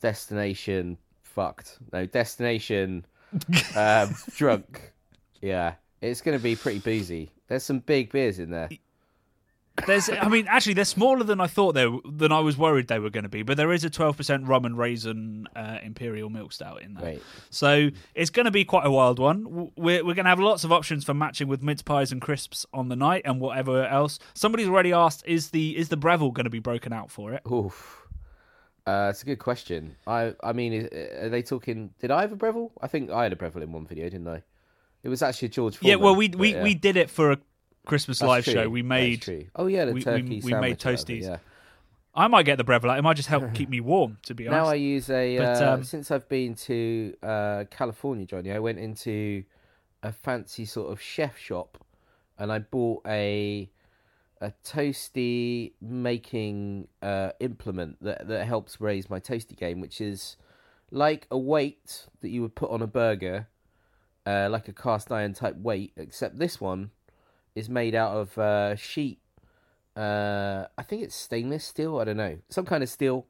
destination 0.00 0.98
fucked. 1.22 1.78
No 1.92 2.04
destination, 2.06 3.06
um, 3.76 4.12
drunk. 4.34 4.92
Yeah, 5.40 5.74
it's 6.00 6.20
going 6.20 6.36
to 6.36 6.42
be 6.42 6.56
pretty 6.56 6.80
boozy. 6.80 7.30
There's 7.46 7.62
some 7.62 7.78
big 7.78 8.10
beers 8.10 8.38
in 8.40 8.50
there. 8.50 8.70
There's, 9.86 10.10
I 10.10 10.28
mean, 10.28 10.46
actually, 10.48 10.74
they're 10.74 10.84
smaller 10.84 11.24
than 11.24 11.40
I 11.40 11.46
thought 11.46 11.72
they 11.72 11.86
were, 11.86 12.00
than 12.04 12.30
I 12.30 12.40
was 12.40 12.58
worried 12.58 12.88
they 12.88 12.98
were 12.98 13.08
going 13.08 13.22
to 13.22 13.30
be. 13.30 13.42
But 13.42 13.56
there 13.56 13.72
is 13.72 13.84
a 13.84 13.90
12% 13.90 14.46
rum 14.46 14.66
and 14.66 14.76
raisin 14.76 15.48
uh, 15.56 15.78
imperial 15.82 16.28
milk 16.28 16.52
stout 16.52 16.82
in 16.82 16.92
there, 16.94 17.04
Right. 17.04 17.22
so 17.48 17.88
it's 18.14 18.28
going 18.30 18.44
to 18.44 18.50
be 18.50 18.64
quite 18.66 18.84
a 18.84 18.90
wild 18.90 19.18
one. 19.18 19.70
We're 19.76 20.04
we're 20.04 20.14
going 20.14 20.26
to 20.26 20.30
have 20.30 20.40
lots 20.40 20.64
of 20.64 20.72
options 20.72 21.04
for 21.04 21.14
matching 21.14 21.48
with 21.48 21.62
mince 21.62 21.80
pies 21.80 22.12
and 22.12 22.20
crisps 22.20 22.66
on 22.74 22.90
the 22.90 22.96
night 22.96 23.22
and 23.24 23.40
whatever 23.40 23.86
else. 23.86 24.18
Somebody's 24.34 24.68
already 24.68 24.92
asked, 24.92 25.24
is 25.26 25.50
the 25.50 25.76
is 25.76 25.88
the 25.88 25.96
Breville 25.96 26.32
going 26.32 26.44
to 26.44 26.50
be 26.50 26.58
broken 26.60 26.92
out 26.92 27.10
for 27.10 27.32
it? 27.32 27.40
Oof. 27.50 28.06
Uh, 28.86 29.08
it's 29.10 29.22
a 29.22 29.26
good 29.26 29.38
question. 29.38 29.96
I 30.06 30.34
I 30.42 30.52
mean, 30.52 30.72
is, 30.74 30.88
are 31.22 31.28
they 31.30 31.40
talking? 31.42 31.94
Did 31.98 32.10
I 32.10 32.20
have 32.20 32.32
a 32.32 32.36
Breville? 32.36 32.72
I 32.82 32.88
think 32.88 33.10
I 33.10 33.22
had 33.22 33.32
a 33.32 33.36
Breville 33.36 33.62
in 33.62 33.72
one 33.72 33.86
video, 33.86 34.04
didn't 34.10 34.28
I? 34.28 34.42
It 35.02 35.08
was 35.08 35.22
actually 35.22 35.46
a 35.46 35.50
George. 35.50 35.78
yeah, 35.82 35.94
well, 35.96 36.14
we 36.14 36.28
but 36.28 36.38
we, 36.40 36.52
yeah. 36.52 36.62
we 36.62 36.74
did 36.74 36.96
it 36.96 37.08
for 37.10 37.32
a 37.32 37.38
Christmas 37.86 38.18
That's 38.20 38.28
live 38.28 38.44
true. 38.44 38.52
show. 38.54 38.68
We 38.68 38.82
made. 38.82 39.48
Oh 39.56 39.66
yeah, 39.66 39.84
the 39.86 39.92
we- 39.92 39.98
we- 40.00 40.04
turkey. 40.04 40.40
we 40.44 40.52
made 40.52 40.52
or 40.52 40.60
whatever, 40.60 40.74
toasties. 40.96 41.22
Yeah. 41.22 41.38
I 42.14 42.28
might 42.28 42.44
get 42.44 42.58
the 42.58 42.64
Breville. 42.64 42.90
It 42.98 43.02
might 43.02 43.16
just 43.16 43.28
help 43.30 43.54
keep 43.54 43.68
me 43.70 43.80
warm, 43.80 44.18
to 44.24 44.34
be 44.34 44.46
honest. 44.46 44.64
Now 44.64 44.70
I 44.70 44.74
use 44.74 45.08
a 45.08 45.38
But, 45.38 45.62
uh, 45.62 45.72
um, 45.72 45.84
since 45.84 46.10
I've 46.10 46.28
been 46.28 46.54
to 46.56 47.14
uh, 47.22 47.64
California, 47.70 48.26
Jonny. 48.26 48.52
I 48.52 48.58
went 48.58 48.78
into 48.78 49.44
a 50.02 50.12
fancy 50.12 50.64
sort 50.66 50.92
of 50.92 51.00
chef 51.00 51.38
shop, 51.38 51.84
and 52.38 52.52
I 52.52 52.58
bought 52.60 53.02
a 53.06 53.70
a 54.42 54.52
toasty 54.64 55.72
making 55.80 56.88
uh, 57.00 57.30
implement 57.40 58.02
that 58.02 58.26
that 58.28 58.46
helps 58.46 58.80
raise 58.80 59.08
my 59.08 59.18
toasty 59.20 59.56
game, 59.56 59.80
which 59.80 60.00
is 60.00 60.36
like 60.90 61.26
a 61.30 61.38
weight 61.38 62.06
that 62.20 62.28
you 62.28 62.42
would 62.42 62.54
put 62.54 62.70
on 62.70 62.82
a 62.82 62.86
burger, 62.86 63.48
uh, 64.26 64.48
like 64.50 64.68
a 64.68 64.72
cast 64.72 65.10
iron 65.10 65.32
type 65.32 65.56
weight, 65.56 65.92
except 65.96 66.38
this 66.38 66.60
one 66.60 66.90
is 67.54 67.68
made 67.68 67.94
out 67.94 68.16
of 68.16 68.38
uh, 68.38 68.76
sheet. 68.76 69.18
Uh, 69.96 70.66
I 70.78 70.82
think 70.82 71.02
it's 71.02 71.14
stainless 71.14 71.64
steel. 71.64 71.98
I 71.98 72.04
don't 72.04 72.16
know, 72.16 72.38
some 72.48 72.64
kind 72.64 72.82
of 72.82 72.88
steel, 72.88 73.26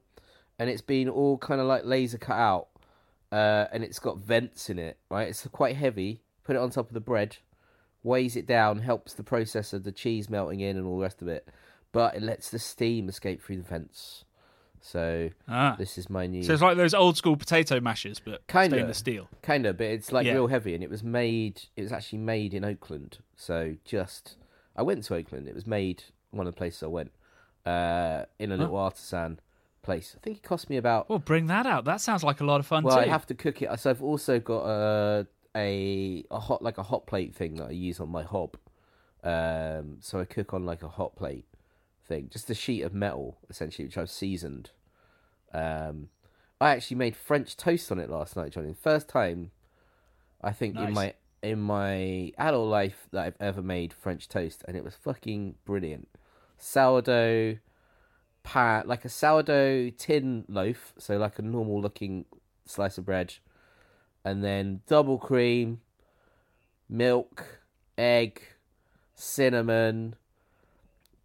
and 0.57 0.69
it's 0.69 0.81
been 0.81 1.09
all 1.09 1.37
kind 1.37 1.59
of 1.59 1.67
like 1.67 1.83
laser 1.85 2.17
cut 2.17 2.37
out, 2.37 2.67
uh, 3.31 3.65
and 3.71 3.83
it's 3.83 3.99
got 3.99 4.19
vents 4.19 4.69
in 4.69 4.79
it. 4.79 4.97
Right, 5.09 5.27
it's 5.27 5.45
quite 5.47 5.75
heavy. 5.75 6.21
Put 6.43 6.55
it 6.55 6.59
on 6.59 6.69
top 6.69 6.87
of 6.89 6.93
the 6.93 6.99
bread, 6.99 7.37
weighs 8.03 8.35
it 8.35 8.45
down, 8.45 8.79
helps 8.79 9.13
the 9.13 9.23
process 9.23 9.73
of 9.73 9.83
the 9.83 9.91
cheese 9.91 10.29
melting 10.29 10.59
in 10.59 10.77
and 10.77 10.85
all 10.85 10.97
the 10.97 11.03
rest 11.03 11.21
of 11.21 11.27
it, 11.27 11.47
but 11.91 12.15
it 12.15 12.21
lets 12.21 12.49
the 12.49 12.59
steam 12.59 13.07
escape 13.07 13.41
through 13.41 13.57
the 13.57 13.63
vents. 13.63 14.25
So 14.85 15.29
Ah. 15.47 15.75
this 15.79 15.97
is 15.97 16.09
my 16.09 16.27
new 16.27 16.43
So 16.43 16.51
it's 16.51 16.61
like 16.61 16.75
those 16.75 16.93
old 16.93 17.15
school 17.15 17.37
potato 17.37 17.79
mashers, 17.79 18.19
but 18.19 18.45
Kinda. 18.47 18.75
stainless 18.75 18.97
steel. 18.97 19.29
kind 19.41 19.65
of, 19.65 19.77
but 19.77 19.87
it's 19.87 20.11
like 20.11 20.25
Yeah. 20.25 20.33
real 20.33 20.47
heavy, 20.47 20.75
and 20.75 20.83
it 20.83 20.89
was 20.89 21.01
made. 21.03 21.63
It 21.77 21.83
was 21.83 21.93
actually 21.93 22.19
made 22.19 22.53
in 22.53 22.65
Oakland. 22.65 23.19
So 23.37 23.77
just, 23.85 24.35
I 24.75 24.81
went 24.81 25.05
to 25.05 25.15
Oakland. 25.15 25.47
It 25.47 25.55
was 25.55 25.65
made 25.65 26.03
one 26.31 26.45
of 26.47 26.53
the 26.53 26.57
places 26.57 26.83
I 26.83 26.87
went 26.87 27.11
uh, 27.65 28.25
in 28.39 28.51
a 28.51 28.57
little 28.57 28.75
artisan 28.75 29.39
place. 29.83 30.17
I 30.17 30.19
think 30.21 30.37
it 30.37 30.43
cost 30.43 30.69
me 30.69 30.75
about. 30.75 31.09
Well, 31.09 31.19
bring 31.19 31.47
that 31.47 31.65
out. 31.65 31.85
That 31.85 32.01
sounds 32.01 32.21
like 32.21 32.41
a 32.41 32.45
lot 32.45 32.59
of 32.59 32.65
fun 32.67 32.83
too. 32.83 32.87
Well, 32.87 32.97
too. 32.97 33.03
I 33.03 33.07
have 33.07 33.25
to 33.27 33.33
cook 33.35 33.61
it. 33.61 33.79
So 33.79 33.89
I've 33.89 34.03
also 34.03 34.37
got 34.41 34.65
a 34.65 35.27
a 35.55 36.25
a 36.29 36.39
hot 36.41 36.61
like 36.61 36.77
a 36.77 36.83
hot 36.83 37.07
plate 37.07 37.33
thing 37.33 37.55
that 37.55 37.69
I 37.69 37.71
use 37.71 38.01
on 38.01 38.09
my 38.09 38.23
hob. 38.23 38.57
Um, 39.23 39.99
so 40.01 40.19
I 40.19 40.25
cook 40.25 40.53
on 40.53 40.65
like 40.65 40.83
a 40.83 40.89
hot 40.89 41.15
plate 41.15 41.45
thing, 42.05 42.29
just 42.31 42.49
a 42.49 42.55
sheet 42.55 42.81
of 42.83 42.93
metal 42.93 43.37
essentially, 43.49 43.85
which 43.85 43.97
I've 43.97 44.09
seasoned. 44.09 44.71
Um, 45.53 46.09
I 46.59 46.71
actually 46.71 46.97
made 46.97 47.15
French 47.15 47.57
toast 47.57 47.91
on 47.91 47.99
it 47.99 48.09
last 48.09 48.35
night, 48.35 48.51
Jonny. 48.51 48.73
First 48.73 49.09
time, 49.09 49.51
I 50.41 50.51
think 50.51 50.77
in 50.77 50.93
my 50.93 51.13
in 51.41 51.59
my 51.59 52.31
adult 52.37 52.69
life 52.69 53.07
that 53.11 53.25
I've 53.25 53.37
ever 53.39 53.61
made 53.61 53.93
French 53.93 54.29
toast, 54.29 54.63
and 54.67 54.77
it 54.77 54.83
was 54.83 54.95
fucking 54.95 55.55
brilliant. 55.65 56.07
Sourdough 56.57 57.57
pat 58.43 58.87
like 58.87 59.05
a 59.05 59.09
sourdough 59.09 59.89
tin 59.91 60.45
loaf, 60.47 60.93
so 60.97 61.17
like 61.17 61.39
a 61.39 61.41
normal 61.41 61.81
looking 61.81 62.25
slice 62.65 62.97
of 62.97 63.05
bread, 63.05 63.35
and 64.23 64.43
then 64.43 64.81
double 64.87 65.17
cream, 65.17 65.81
milk, 66.89 67.59
egg, 67.97 68.41
cinnamon, 69.13 70.15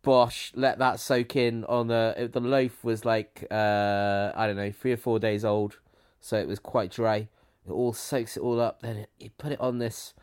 Bosch. 0.08 0.52
Let 0.54 0.78
that 0.78 1.00
soak 1.00 1.36
in 1.36 1.66
on 1.66 1.88
the 1.88 2.30
the 2.32 2.40
loaf 2.40 2.82
was 2.82 3.04
like 3.04 3.44
uh 3.50 4.32
I 4.34 4.46
don't 4.46 4.56
know 4.56 4.72
three 4.72 4.92
or 4.92 4.96
four 4.96 5.18
days 5.18 5.44
old, 5.44 5.80
so 6.18 6.38
it 6.38 6.48
was 6.48 6.58
quite 6.58 6.90
dry. 6.90 7.28
It 7.66 7.72
all 7.72 7.92
soaks 7.92 8.38
it 8.38 8.40
all 8.40 8.58
up. 8.58 8.80
Then 8.80 9.06
you 9.18 9.28
put 9.36 9.52
it 9.52 9.60
on 9.60 9.80
this 9.80 10.14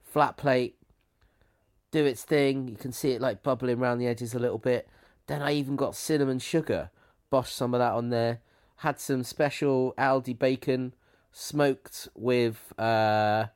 flat 0.00 0.36
plate, 0.36 0.76
do 1.90 2.04
its 2.04 2.22
thing. 2.22 2.68
You 2.68 2.76
can 2.76 2.92
see 2.92 3.10
it 3.10 3.20
like 3.20 3.42
bubbling 3.42 3.80
around 3.80 3.98
the 3.98 4.06
edges 4.06 4.32
a 4.32 4.38
little 4.38 4.58
bit. 4.58 4.86
Then 5.26 5.42
I 5.42 5.54
even 5.54 5.74
got 5.74 5.96
cinnamon 5.96 6.38
sugar. 6.38 6.90
Bosh 7.28 7.50
some 7.50 7.74
of 7.74 7.80
that 7.80 7.94
on 7.94 8.10
there. 8.10 8.42
Had 8.76 9.00
some 9.00 9.24
special 9.24 9.92
Aldi 9.98 10.38
bacon, 10.38 10.94
smoked 11.32 12.06
with 12.14 12.72
uh, 12.78 13.46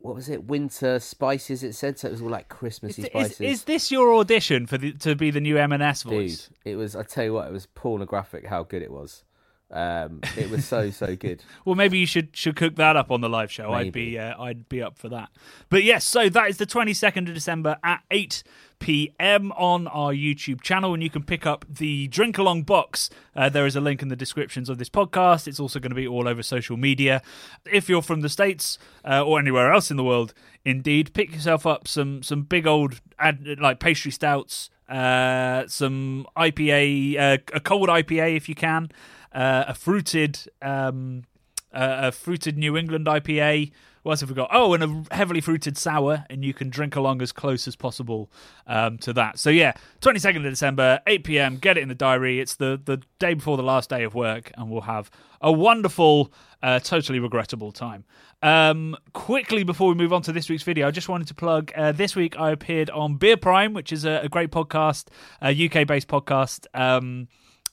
what 0.00 0.14
was 0.14 0.28
it? 0.28 0.44
Winter 0.44 0.98
spices. 0.98 1.62
It 1.62 1.74
said 1.74 1.98
so. 1.98 2.08
It 2.08 2.12
was 2.12 2.22
all 2.22 2.28
like 2.30 2.48
Christmassy 2.48 3.02
is, 3.02 3.08
spices. 3.08 3.40
is 3.40 3.64
this 3.64 3.90
your 3.90 4.14
audition 4.14 4.66
for 4.66 4.78
the, 4.78 4.92
to 4.94 5.14
be 5.14 5.30
the 5.30 5.40
new 5.40 5.56
M&S 5.58 6.02
Dude, 6.02 6.12
voice? 6.12 6.50
it 6.64 6.76
was. 6.76 6.96
I 6.96 7.02
tell 7.02 7.24
you 7.24 7.34
what, 7.34 7.48
it 7.48 7.52
was 7.52 7.66
pornographic. 7.66 8.46
How 8.46 8.62
good 8.62 8.82
it 8.82 8.90
was. 8.90 9.24
Um, 9.72 10.20
it 10.36 10.50
was 10.50 10.64
so 10.64 10.90
so 10.90 11.14
good. 11.20 11.44
Well, 11.64 11.76
maybe 11.76 11.98
you 11.98 12.06
should 12.06 12.36
should 12.36 12.56
cook 12.56 12.76
that 12.76 12.96
up 12.96 13.10
on 13.10 13.20
the 13.20 13.28
live 13.28 13.52
show. 13.52 13.72
I'd 13.72 13.92
be 13.92 14.16
Maybe. 14.16 14.18
uh, 14.18 14.42
I'd 14.42 14.68
be 14.68 14.82
up 14.82 14.98
for 14.98 15.08
that. 15.10 15.28
But 15.68 15.84
yes, 15.84 16.04
so 16.04 16.28
that 16.28 16.48
is 16.48 16.56
the 16.56 16.66
twenty 16.66 16.92
second 16.94 17.28
of 17.28 17.34
December 17.34 17.76
at 17.84 18.02
eight 18.10 18.42
p.m. 18.80 19.52
on 19.52 19.86
our 19.86 20.12
YouTube 20.12 20.60
channel, 20.60 20.92
and 20.92 21.02
you 21.02 21.10
can 21.10 21.22
pick 21.22 21.46
up 21.46 21.64
the 21.68 22.08
drink 22.08 22.36
along 22.38 22.64
box. 22.64 23.08
Uh, 23.36 23.48
there 23.48 23.66
is 23.66 23.76
a 23.76 23.80
link 23.80 24.02
in 24.02 24.08
the 24.08 24.16
descriptions 24.16 24.68
of 24.68 24.78
this 24.78 24.88
podcast. 24.88 25.46
It's 25.46 25.60
also 25.60 25.78
going 25.78 25.90
to 25.90 25.96
be 25.96 26.08
all 26.08 26.26
over 26.26 26.42
social 26.42 26.76
media. 26.76 27.22
If 27.70 27.88
you're 27.88 28.02
from 28.02 28.22
the 28.22 28.28
states 28.28 28.78
uh, 29.08 29.24
or 29.24 29.38
anywhere 29.38 29.72
else 29.72 29.90
in 29.90 29.96
the 29.96 30.04
world, 30.04 30.34
indeed, 30.64 31.14
pick 31.14 31.32
yourself 31.32 31.64
up 31.66 31.86
some 31.86 32.24
some 32.24 32.42
big 32.42 32.66
old 32.66 33.00
ad, 33.18 33.58
like 33.60 33.78
pastry 33.78 34.10
stouts, 34.10 34.70
uh, 34.88 35.68
some 35.68 36.26
IPA, 36.36 37.18
uh, 37.18 37.38
a 37.54 37.60
cold 37.60 37.88
IPA 37.88 38.36
if 38.36 38.48
you 38.48 38.56
can, 38.56 38.90
uh, 39.32 39.64
a 39.68 39.74
fruited. 39.74 40.40
Um, 40.60 41.24
a 41.72 42.10
fruited 42.10 42.58
New 42.58 42.76
England 42.76 43.06
IPA. 43.06 43.70
What 44.02 44.12
else 44.12 44.20
have 44.20 44.30
we 44.30 44.36
got? 44.36 44.48
Oh, 44.52 44.72
and 44.72 44.82
a 45.10 45.14
heavily 45.14 45.40
fruited 45.40 45.76
sour, 45.76 46.24
and 46.30 46.44
you 46.44 46.54
can 46.54 46.70
drink 46.70 46.96
along 46.96 47.20
as 47.20 47.32
close 47.32 47.68
as 47.68 47.76
possible 47.76 48.30
um, 48.66 48.96
to 48.98 49.12
that. 49.12 49.38
So 49.38 49.50
yeah, 49.50 49.72
22nd 50.00 50.36
of 50.38 50.42
December, 50.44 51.00
8 51.06 51.24
p.m. 51.24 51.56
Get 51.58 51.76
it 51.76 51.82
in 51.82 51.88
the 51.88 51.94
diary. 51.94 52.40
It's 52.40 52.54
the 52.56 52.80
the 52.82 53.02
day 53.18 53.34
before 53.34 53.56
the 53.56 53.62
last 53.62 53.90
day 53.90 54.02
of 54.04 54.14
work, 54.14 54.52
and 54.56 54.70
we'll 54.70 54.82
have 54.82 55.10
a 55.42 55.52
wonderful, 55.52 56.32
uh, 56.62 56.78
totally 56.80 57.18
regrettable 57.18 57.72
time. 57.72 58.04
Um, 58.42 58.96
quickly 59.12 59.64
before 59.64 59.88
we 59.88 59.94
move 59.94 60.12
on 60.12 60.22
to 60.22 60.32
this 60.32 60.48
week's 60.48 60.62
video, 60.62 60.88
I 60.88 60.90
just 60.90 61.08
wanted 61.08 61.28
to 61.28 61.34
plug. 61.34 61.72
Uh, 61.76 61.92
this 61.92 62.16
week 62.16 62.38
I 62.38 62.50
appeared 62.50 62.88
on 62.90 63.16
Beer 63.16 63.36
Prime, 63.36 63.74
which 63.74 63.92
is 63.92 64.04
a, 64.04 64.20
a 64.22 64.28
great 64.28 64.50
podcast, 64.50 65.08
a 65.42 65.50
UK-based 65.50 66.08
podcast. 66.08 66.66
Um, 66.74 67.28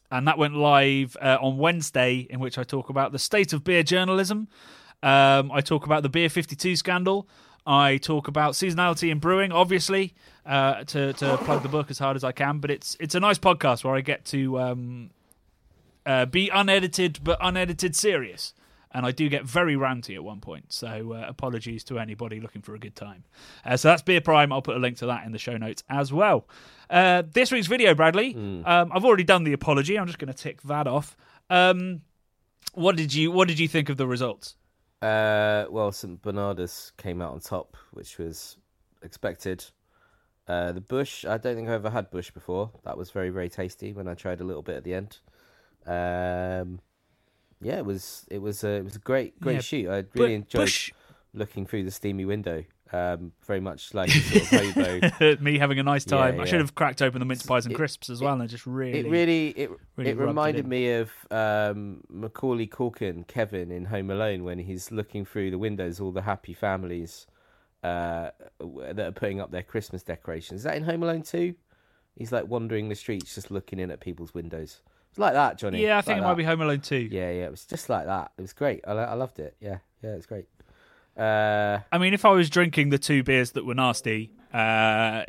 and 0.09 0.27
that 0.27 0.37
went 0.37 0.55
live 0.55 1.17
uh, 1.21 1.37
on 1.41 1.57
Wednesday, 1.57 2.27
in 2.29 2.39
which 2.39 2.57
I 2.57 2.63
talk 2.63 2.89
about 2.89 3.11
the 3.11 3.19
state 3.19 3.53
of 3.53 3.63
beer 3.63 3.83
journalism. 3.83 4.47
Um, 5.03 5.51
I 5.51 5.61
talk 5.61 5.85
about 5.85 6.03
the 6.03 6.09
Beer 6.09 6.29
52 6.29 6.75
scandal. 6.75 7.27
I 7.65 7.97
talk 7.97 8.27
about 8.27 8.53
seasonality 8.53 9.11
in 9.11 9.19
brewing, 9.19 9.51
obviously, 9.51 10.13
uh, 10.45 10.85
to 10.85 11.13
to 11.13 11.37
plug 11.37 11.63
the 11.63 11.69
book 11.69 11.91
as 11.91 11.99
hard 11.99 12.15
as 12.15 12.23
I 12.23 12.31
can. 12.31 12.59
But 12.59 12.71
it's 12.71 12.95
it's 12.99 13.13
a 13.13 13.19
nice 13.19 13.37
podcast 13.37 13.83
where 13.83 13.93
I 13.93 14.01
get 14.01 14.23
to 14.25 14.59
um, 14.59 15.09
uh, 16.05 16.25
be 16.25 16.49
unedited, 16.49 17.19
but 17.23 17.37
unedited 17.41 17.95
serious. 17.95 18.53
And 18.91 19.05
I 19.05 19.11
do 19.11 19.27
get 19.27 19.43
very 19.43 19.75
ranty 19.75 20.15
at 20.15 20.23
one 20.23 20.39
point, 20.39 20.71
so 20.71 21.11
uh, 21.11 21.25
apologies 21.27 21.83
to 21.83 21.99
anybody 21.99 22.39
looking 22.39 22.61
for 22.61 22.73
a 22.73 22.79
good 22.79 22.95
time. 22.95 23.25
Uh, 23.65 23.75
so 23.75 23.89
that's 23.89 24.01
Beer 24.01 24.21
Prime. 24.21 24.51
I'll 24.53 24.61
put 24.61 24.77
a 24.77 24.79
link 24.79 24.97
to 24.99 25.07
that 25.07 25.25
in 25.25 25.33
the 25.33 25.37
show 25.37 25.57
notes 25.57 25.83
as 25.89 26.13
well. 26.13 26.47
Uh, 26.89 27.21
this 27.29 27.51
week's 27.51 27.67
video, 27.67 27.93
Bradley. 27.93 28.33
Um, 28.33 28.91
I've 28.93 29.03
already 29.03 29.25
done 29.25 29.43
the 29.43 29.51
apology. 29.51 29.99
I'm 29.99 30.07
just 30.07 30.19
going 30.19 30.31
to 30.33 30.37
tick 30.37 30.61
that 30.63 30.87
off. 30.87 31.17
Um, 31.49 32.01
what 32.73 32.95
did 32.95 33.13
you 33.13 33.29
What 33.29 33.49
did 33.49 33.59
you 33.59 33.67
think 33.67 33.89
of 33.89 33.97
the 33.97 34.07
results? 34.07 34.55
Uh, 35.01 35.65
well, 35.69 35.91
St 35.91 36.21
Bernardus 36.21 36.91
came 36.97 37.21
out 37.21 37.33
on 37.33 37.39
top, 37.39 37.77
which 37.91 38.17
was 38.17 38.57
expected. 39.03 39.65
Uh, 40.47 40.71
the 40.71 40.81
bush, 40.81 41.25
I 41.25 41.37
don't 41.37 41.55
think 41.55 41.67
I've 41.67 41.85
ever 41.85 41.89
had 41.89 42.09
bush 42.09 42.31
before. 42.31 42.71
That 42.83 42.97
was 42.97 43.11
very 43.11 43.29
very 43.29 43.49
tasty 43.49 43.93
when 43.93 44.07
I 44.07 44.13
tried 44.13 44.39
a 44.41 44.43
little 44.43 44.61
bit 44.61 44.77
at 44.77 44.83
the 44.83 44.93
end. 44.93 45.19
Um, 45.85 46.79
yeah, 47.61 47.77
it 47.77 47.85
was 47.85 48.25
it 48.31 48.41
was 48.41 48.63
a 48.63 48.69
it 48.69 48.83
was 48.83 48.95
a 48.95 48.99
great 48.99 49.39
great 49.39 49.55
Yeah, 49.55 49.61
shoot. 49.61 49.89
I 49.89 50.05
really 50.13 50.35
enjoyed 50.35 50.61
Bush, 50.61 50.91
looking 51.33 51.65
through 51.65 51.83
the 51.83 51.91
steamy 51.91 52.25
window. 52.25 52.63
Um, 52.93 53.33
very 53.45 53.59
much 53.59 53.93
like 53.93 54.09
a 54.09 54.19
sort 54.19 55.21
of 55.21 55.41
me 55.41 55.57
having 55.57 55.77
a 55.79 55.83
nice 55.83 56.05
time. 56.05 56.37
Yeah, 56.37 56.43
I 56.43 56.45
should 56.45 56.59
have 56.61 56.73
cracked 56.75 57.01
open 57.01 57.19
the 57.19 57.25
mince 57.25 57.45
pies 57.45 57.65
and 57.65 57.73
It- 57.73 57.75
crisps 57.75 58.09
as 58.09 58.21
well, 58.21 58.33
and 58.33 58.41
I 58.41 58.47
just 58.47 58.65
really, 58.65 58.99
It 58.99 59.07
really 59.07 59.49
it 59.49 59.69
really 59.97 60.11
it 60.11 60.17
rubbed 60.17 60.21
it 60.21 60.25
reminded 60.27 60.67
me 60.67 60.91
of 60.93 61.11
um, 61.29 62.01
Macaulay 62.09 62.67
Culkin, 62.67 63.27
Kevin 63.27 63.71
in 63.71 63.85
Home 63.85 64.09
Alone, 64.09 64.43
when 64.43 64.59
he's 64.59 64.91
looking 64.91 65.25
through 65.25 65.51
the 65.51 65.57
windows, 65.57 65.99
all 65.99 66.11
the 66.11 66.21
happy 66.21 66.53
families 66.53 67.27
uh, 67.83 68.29
that 68.59 68.99
are 69.07 69.11
putting 69.11 69.41
up 69.41 69.51
their 69.51 69.63
Christmas 69.63 70.03
decorations. 70.03 70.61
Is 70.61 70.63
that 70.63 70.75
in 70.77 70.83
Home 70.83 71.03
Alone 71.03 71.23
too? 71.23 71.55
He's 72.15 72.31
like 72.31 72.47
wandering 72.47 72.89
the 72.89 72.95
streets, 72.95 73.35
just 73.35 73.51
looking 73.51 73.79
in 73.79 73.91
at 73.91 73.99
people's 73.99 74.33
windows. 74.33 74.81
It's 75.09 75.19
like 75.19 75.33
that, 75.33 75.57
Jonny. 75.57 75.83
Yeah, 75.83 75.97
I 75.97 76.01
think 76.01 76.17
like 76.17 76.23
it 76.23 76.27
might 76.27 76.37
be 76.37 76.43
Home 76.43 76.61
Alone 76.61 76.81
too. 76.81 77.07
Yeah, 77.11 77.29
yeah, 77.31 77.45
it 77.45 77.51
was 77.51 77.65
just 77.65 77.89
like 77.89 78.05
that. 78.05 78.31
It 78.37 78.41
was 78.41 78.53
great. 78.53 78.81
I, 78.87 78.93
I 78.93 79.13
loved 79.13 79.39
it. 79.39 79.55
Yeah, 79.59 79.77
yeah, 80.01 80.11
it's 80.11 80.25
great. 80.25 80.45
Uh, 81.17 81.79
I 81.91 81.97
mean, 81.97 82.13
if 82.13 82.25
I 82.25 82.29
was 82.29 82.49
drinking 82.49 82.89
the 82.89 82.99
two 82.99 83.23
beers 83.23 83.51
that 83.51 83.65
were 83.65 83.73
nasty, 83.73 84.31
uh, 84.53 85.23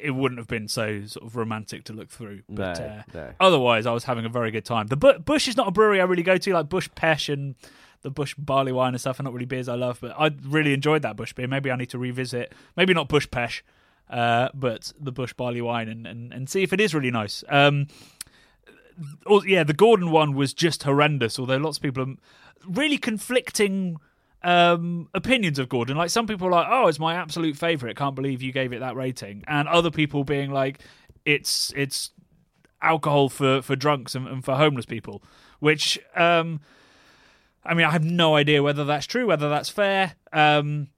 it 0.00 0.12
wouldn't 0.12 0.38
have 0.38 0.46
been 0.46 0.68
so 0.68 1.04
sort 1.06 1.26
of 1.26 1.36
romantic 1.36 1.84
to 1.84 1.92
look 1.92 2.10
through. 2.10 2.42
But 2.48 2.78
no, 2.78 2.84
uh, 2.84 3.02
no. 3.14 3.32
otherwise, 3.40 3.86
I 3.86 3.92
was 3.92 4.04
having 4.04 4.24
a 4.24 4.28
very 4.28 4.50
good 4.50 4.64
time. 4.64 4.86
The 4.86 4.96
Bu- 4.96 5.18
Bush 5.18 5.48
is 5.48 5.56
not 5.56 5.68
a 5.68 5.70
brewery 5.70 6.00
I 6.00 6.04
really 6.04 6.22
go 6.22 6.36
to, 6.36 6.52
like 6.52 6.68
Bush 6.68 6.88
Pesh 6.94 7.32
and 7.32 7.56
the 8.02 8.10
Bush 8.10 8.34
barley 8.38 8.72
wine 8.72 8.94
and 8.94 9.00
stuff. 9.00 9.20
Are 9.20 9.22
not 9.22 9.32
really 9.32 9.46
beers 9.46 9.68
I 9.68 9.74
love, 9.74 9.98
but 10.00 10.14
I 10.18 10.30
really 10.42 10.72
enjoyed 10.72 11.02
that 11.02 11.16
Bush 11.16 11.32
beer. 11.32 11.48
Maybe 11.48 11.70
I 11.70 11.76
need 11.76 11.90
to 11.90 11.98
revisit. 11.98 12.52
Maybe 12.76 12.94
not 12.94 13.08
Bush 13.08 13.28
Pesh, 13.28 13.62
uh, 14.08 14.48
but 14.54 14.92
the 14.98 15.12
Bush 15.12 15.32
barley 15.32 15.60
wine 15.60 15.88
and, 15.88 16.06
and, 16.06 16.32
and 16.32 16.48
see 16.48 16.62
if 16.62 16.72
it 16.72 16.80
is 16.80 16.94
really 16.94 17.10
nice. 17.10 17.42
Um, 17.48 17.88
oh, 19.26 19.42
yeah, 19.42 19.64
the 19.64 19.74
Gordon 19.74 20.10
one 20.10 20.34
was 20.34 20.54
just 20.54 20.84
horrendous. 20.84 21.38
Although 21.38 21.58
lots 21.58 21.78
of 21.78 21.82
people 21.82 22.04
are 22.04 22.14
really 22.66 22.98
conflicting 22.98 23.98
um, 24.42 25.08
opinions 25.14 25.58
of 25.58 25.68
Gordon. 25.68 25.96
Like 25.96 26.10
some 26.10 26.26
people 26.26 26.48
are 26.48 26.52
like, 26.52 26.66
"Oh, 26.70 26.86
it's 26.86 26.98
my 26.98 27.14
absolute 27.14 27.56
favorite. 27.56 27.96
Can't 27.96 28.14
believe 28.14 28.42
you 28.42 28.52
gave 28.52 28.72
it 28.72 28.80
that 28.80 28.96
rating," 28.96 29.44
and 29.46 29.68
other 29.68 29.90
people 29.90 30.24
being 30.24 30.50
like, 30.50 30.80
"It's 31.24 31.72
it's 31.76 32.10
alcohol 32.82 33.28
for 33.28 33.62
for 33.62 33.76
drunks 33.76 34.14
and, 34.14 34.26
and 34.26 34.44
for 34.44 34.56
homeless 34.56 34.86
people." 34.86 35.22
Which, 35.58 35.98
um, 36.16 36.60
I 37.64 37.74
mean, 37.74 37.84
I 37.84 37.90
have 37.90 38.04
no 38.04 38.34
idea 38.34 38.62
whether 38.62 38.84
that's 38.84 39.06
true, 39.06 39.26
whether 39.26 39.50
that's 39.50 39.68
fair. 39.68 40.14
Um, 40.32 40.88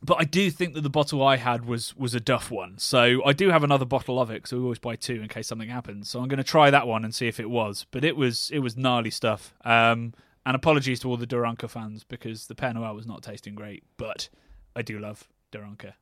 but 0.00 0.18
I 0.20 0.24
do 0.24 0.50
think 0.50 0.74
that 0.74 0.82
the 0.82 0.90
bottle 0.90 1.22
I 1.22 1.36
had 1.36 1.64
was 1.64 1.96
was 1.96 2.14
a 2.14 2.20
Duff 2.20 2.50
one, 2.50 2.78
so 2.78 3.24
I 3.24 3.32
do 3.32 3.50
have 3.50 3.64
another 3.64 3.84
bottle 3.84 4.20
of 4.20 4.30
it. 4.30 4.46
So 4.46 4.56
we 4.56 4.62
always 4.62 4.78
buy 4.78 4.94
two 4.94 5.20
in 5.20 5.26
case 5.26 5.48
something 5.48 5.68
happens. 5.68 6.08
So 6.08 6.20
I'm 6.20 6.28
going 6.28 6.38
to 6.38 6.44
try 6.44 6.70
that 6.70 6.86
one 6.86 7.04
and 7.04 7.12
see 7.12 7.26
if 7.26 7.40
it 7.40 7.50
was. 7.50 7.86
But 7.90 8.04
it 8.04 8.16
was 8.16 8.50
it 8.52 8.60
was 8.60 8.76
gnarly 8.76 9.10
stuff. 9.10 9.52
Um, 9.64 10.14
and 10.48 10.54
apologies 10.54 10.98
to 11.00 11.10
all 11.10 11.18
the 11.18 11.26
De 11.26 11.38
Ranke 11.38 11.68
fans 11.68 12.04
because 12.04 12.46
the 12.46 12.54
Père 12.54 12.74
Noël 12.74 12.94
was 12.94 13.06
not 13.06 13.22
tasting 13.22 13.54
great, 13.54 13.84
but 13.98 14.30
I 14.74 14.80
do 14.80 14.98
love 14.98 15.28
De 15.50 15.58
Ranke. 15.58 15.92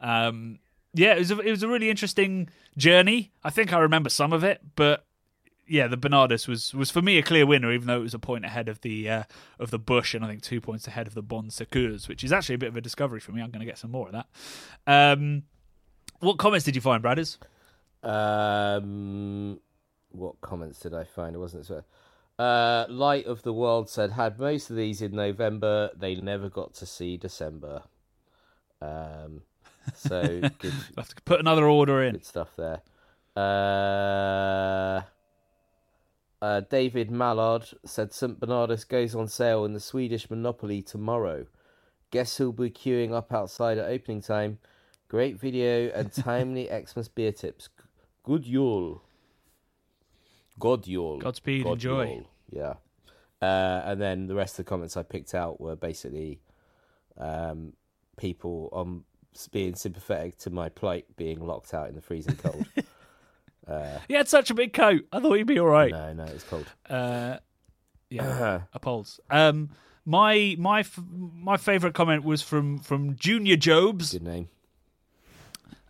Um, 0.00 0.58
yeah, 0.92 1.14
it 1.14 1.20
was 1.20 1.30
a, 1.30 1.38
it 1.38 1.50
was 1.52 1.62
a 1.62 1.68
really 1.68 1.88
interesting 1.88 2.48
journey. 2.76 3.30
I 3.44 3.50
think 3.50 3.72
I 3.72 3.78
remember 3.78 4.10
some 4.10 4.32
of 4.32 4.42
it, 4.42 4.62
but 4.74 5.06
yeah, 5.68 5.86
the 5.86 5.96
Bernardus 5.96 6.48
was 6.48 6.74
was 6.74 6.90
for 6.90 7.02
me 7.02 7.18
a 7.18 7.22
clear 7.22 7.46
winner, 7.46 7.70
even 7.70 7.86
though 7.86 7.98
it 7.98 8.02
was 8.02 8.14
a 8.14 8.18
point 8.18 8.44
ahead 8.44 8.68
of 8.68 8.80
the 8.80 9.08
uh, 9.08 9.22
of 9.60 9.70
the 9.70 9.78
Bush, 9.78 10.12
and 10.12 10.24
I 10.24 10.28
think 10.28 10.42
two 10.42 10.60
points 10.60 10.88
ahead 10.88 11.06
of 11.06 11.14
the 11.14 11.22
Bon 11.22 11.48
Secours, 11.48 12.08
which 12.08 12.24
is 12.24 12.32
actually 12.32 12.56
a 12.56 12.58
bit 12.58 12.70
of 12.70 12.76
a 12.76 12.80
discovery 12.80 13.20
for 13.20 13.30
me. 13.30 13.42
I'm 13.42 13.52
going 13.52 13.60
to 13.60 13.66
get 13.66 13.78
some 13.78 13.92
more 13.92 14.08
of 14.08 14.12
that. 14.12 14.26
Um, 14.88 15.44
what 16.18 16.36
comments 16.36 16.64
did 16.64 16.74
you 16.74 16.80
find, 16.80 17.00
Bradders? 17.00 17.38
Um, 18.02 19.60
what 20.10 20.40
comments 20.40 20.80
did 20.80 20.94
I 20.94 21.04
find? 21.04 21.36
It 21.36 21.38
wasn't 21.38 21.64
so. 21.64 21.84
Uh, 22.42 22.86
Light 22.88 23.26
of 23.26 23.42
the 23.44 23.52
World 23.52 23.88
said 23.88 24.10
had 24.10 24.40
most 24.40 24.68
of 24.68 24.74
these 24.74 25.00
in 25.00 25.12
November. 25.12 25.90
They 25.96 26.16
never 26.16 26.48
got 26.48 26.74
to 26.74 26.86
see 26.86 27.16
December. 27.16 27.82
Um, 28.80 29.42
so 29.94 30.22
good, 30.58 30.72
have 30.96 31.08
to 31.08 31.22
put 31.24 31.38
another 31.38 31.68
order 31.68 32.02
in. 32.02 32.14
good 32.14 32.26
stuff 32.26 32.56
there. 32.56 32.80
Uh, 33.36 35.02
uh, 36.44 36.62
David 36.68 37.12
Mallard 37.12 37.68
said 37.84 38.12
St 38.12 38.40
Bernardus 38.40 38.88
goes 38.88 39.14
on 39.14 39.28
sale 39.28 39.64
in 39.64 39.72
the 39.72 39.78
Swedish 39.78 40.28
Monopoly 40.28 40.82
tomorrow. 40.82 41.46
Guess 42.10 42.38
who'll 42.38 42.52
be 42.52 42.70
queuing 42.70 43.12
up 43.12 43.32
outside 43.32 43.78
at 43.78 43.88
opening 43.88 44.20
time? 44.20 44.58
Great 45.06 45.38
video 45.38 45.92
and 45.94 46.12
timely 46.12 46.66
Xmas 46.66 47.06
beer 47.06 47.30
tips. 47.30 47.68
Good 48.24 48.44
Yule. 48.44 49.00
God 50.58 50.88
Yule. 50.88 51.18
Godspeed, 51.18 51.62
God 51.62 51.74
enjoy. 51.74 52.06
Yule. 52.14 52.31
Yeah. 52.52 52.74
Uh, 53.40 53.82
and 53.84 54.00
then 54.00 54.26
the 54.28 54.34
rest 54.34 54.58
of 54.58 54.64
the 54.64 54.68
comments 54.68 54.96
I 54.96 55.02
picked 55.02 55.34
out 55.34 55.60
were 55.60 55.74
basically 55.74 56.38
um, 57.18 57.72
people 58.16 58.68
um, 58.72 59.04
being 59.50 59.74
sympathetic 59.74 60.38
to 60.38 60.50
my 60.50 60.68
plight 60.68 61.06
being 61.16 61.40
locked 61.44 61.74
out 61.74 61.88
in 61.88 61.94
the 61.96 62.00
freezing 62.00 62.36
cold. 62.36 62.66
uh, 63.66 63.98
He 64.08 64.14
had 64.14 64.28
such 64.28 64.50
a 64.50 64.54
big 64.54 64.72
coat. 64.72 65.06
I 65.12 65.18
thought 65.20 65.32
he'd 65.34 65.46
be 65.46 65.58
all 65.58 65.66
right. 65.66 65.90
no, 65.90 66.12
no, 66.12 66.24
it's 66.24 66.44
cold. 66.44 66.66
Uh, 66.88 67.38
yeah, 68.10 68.60
appalls. 68.74 69.18
Um, 69.30 69.70
my 70.04 70.54
my 70.58 70.80
f- 70.80 71.00
my 71.08 71.56
favorite 71.56 71.94
comment 71.94 72.24
was 72.24 72.42
from 72.42 72.78
from 72.78 73.16
Junior 73.16 73.56
Jobs. 73.56 74.12
Good 74.12 74.22
name. 74.22 74.48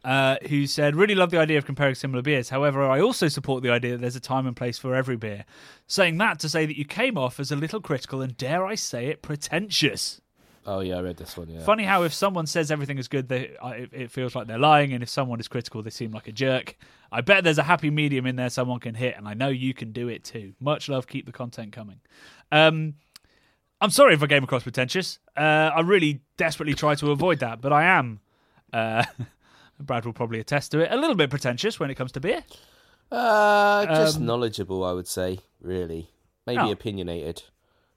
Uh, 0.05 0.37
who 0.49 0.67
said, 0.67 0.97
Really 0.97 1.15
love 1.15 1.31
the 1.31 1.39
idea 1.39 1.59
of 1.59 1.65
comparing 1.65 1.95
similar 1.95 2.23
beers. 2.23 2.49
However, 2.49 2.83
I 2.83 3.01
also 3.01 3.29
support 3.29 3.63
the 3.63 3.71
idea 3.71 3.93
that 3.93 4.01
there's 4.01 4.17
a 4.17 4.21
time 4.21 4.47
and 4.47 4.57
place 4.57 4.79
for 4.79 4.95
every 4.95 5.17
beer. 5.17 5.45
Saying 5.87 6.19
that 6.19 6.39
to 6.41 6.49
say 6.49 6.67
that 6.67 6.77
you 6.79 6.85
came 6.85 7.17
off 7.19 7.39
as 7.39 7.53
a 7.53 7.57
little 7.57 7.81
critical 7.81 8.21
and, 8.23 8.37
dare 8.37 8.65
I 8.67 8.75
say 8.75 9.07
it, 9.09 9.23
pretentious. 9.23 10.21
Oh 10.65 10.79
yeah, 10.81 10.97
I 10.99 11.01
read 11.01 11.17
this 11.17 11.37
one. 11.37 11.49
Yeah. 11.49 11.61
Funny 11.65 11.83
how 11.83 12.05
if 12.05 12.15
someone 12.15 12.47
says 12.47 12.71
everything 12.71 12.97
is 12.99 13.09
good, 13.09 13.29
they 13.29 13.57
I- 13.61 13.75
it, 13.75 13.91
it 13.93 14.11
feels 14.13 14.37
like 14.37 14.47
they're 14.47 14.59
lying, 14.59 14.93
and 14.93 15.03
if 15.03 15.09
someone 15.09 15.41
is 15.41 15.49
critical, 15.49 15.83
they 15.83 15.91
seem 15.91 16.13
like 16.13 16.29
a 16.29 16.33
jerk. 16.33 16.77
I 17.11 17.21
bet 17.21 17.43
there's 17.43 17.59
a 17.59 17.65
happy 17.65 17.91
medium 17.91 18.27
in 18.27 18.37
there 18.37 18.49
someone 18.49 18.79
can 18.79 18.95
hit, 18.95 19.17
and 19.17 19.27
I 19.27 19.35
know 19.35 19.49
you 19.49 19.75
can 19.75 19.91
do 19.91 20.07
it 20.09 20.23
too. 20.23 20.55
Much 20.61 20.89
love, 20.89 21.09
keep 21.09 21.27
the 21.27 21.33
content 21.33 21.73
coming. 21.73 22.01
Um, 22.53 22.95
I'm 23.81 23.91
sorry 23.91 24.15
if 24.15 24.23
I 24.23 24.29
came 24.29 24.45
across 24.45 24.63
pretentious. 24.63 25.19
Uh, 25.37 25.41
I 25.75 25.81
really 25.81 26.21
desperately 26.37 26.75
try 26.75 26.95
to 26.95 27.11
avoid 27.11 27.41
that, 27.41 27.61
but 27.61 27.73
I 27.73 27.83
am. 27.85 28.21
Uh, 28.73 29.05
Brad 29.87 30.05
will 30.05 30.13
probably 30.13 30.41
attest 30.41 30.71
to 30.73 30.81
it. 30.81 30.91
A 30.93 30.97
little 30.97 31.17
bit 31.17 31.31
pretentious 31.31 31.79
when 31.81 31.91
it 31.91 31.95
comes 31.95 32.13
to 32.13 32.21
beer. 32.21 32.43
Uh, 33.11 33.87
just 33.87 34.19
Um, 34.19 34.27
knowledgeable, 34.27 34.85
I 34.85 34.93
would 34.93 35.07
say. 35.07 35.41
Really, 35.61 36.09
maybe 36.47 36.61
Oh. 36.63 36.71
opinionated. 36.73 37.43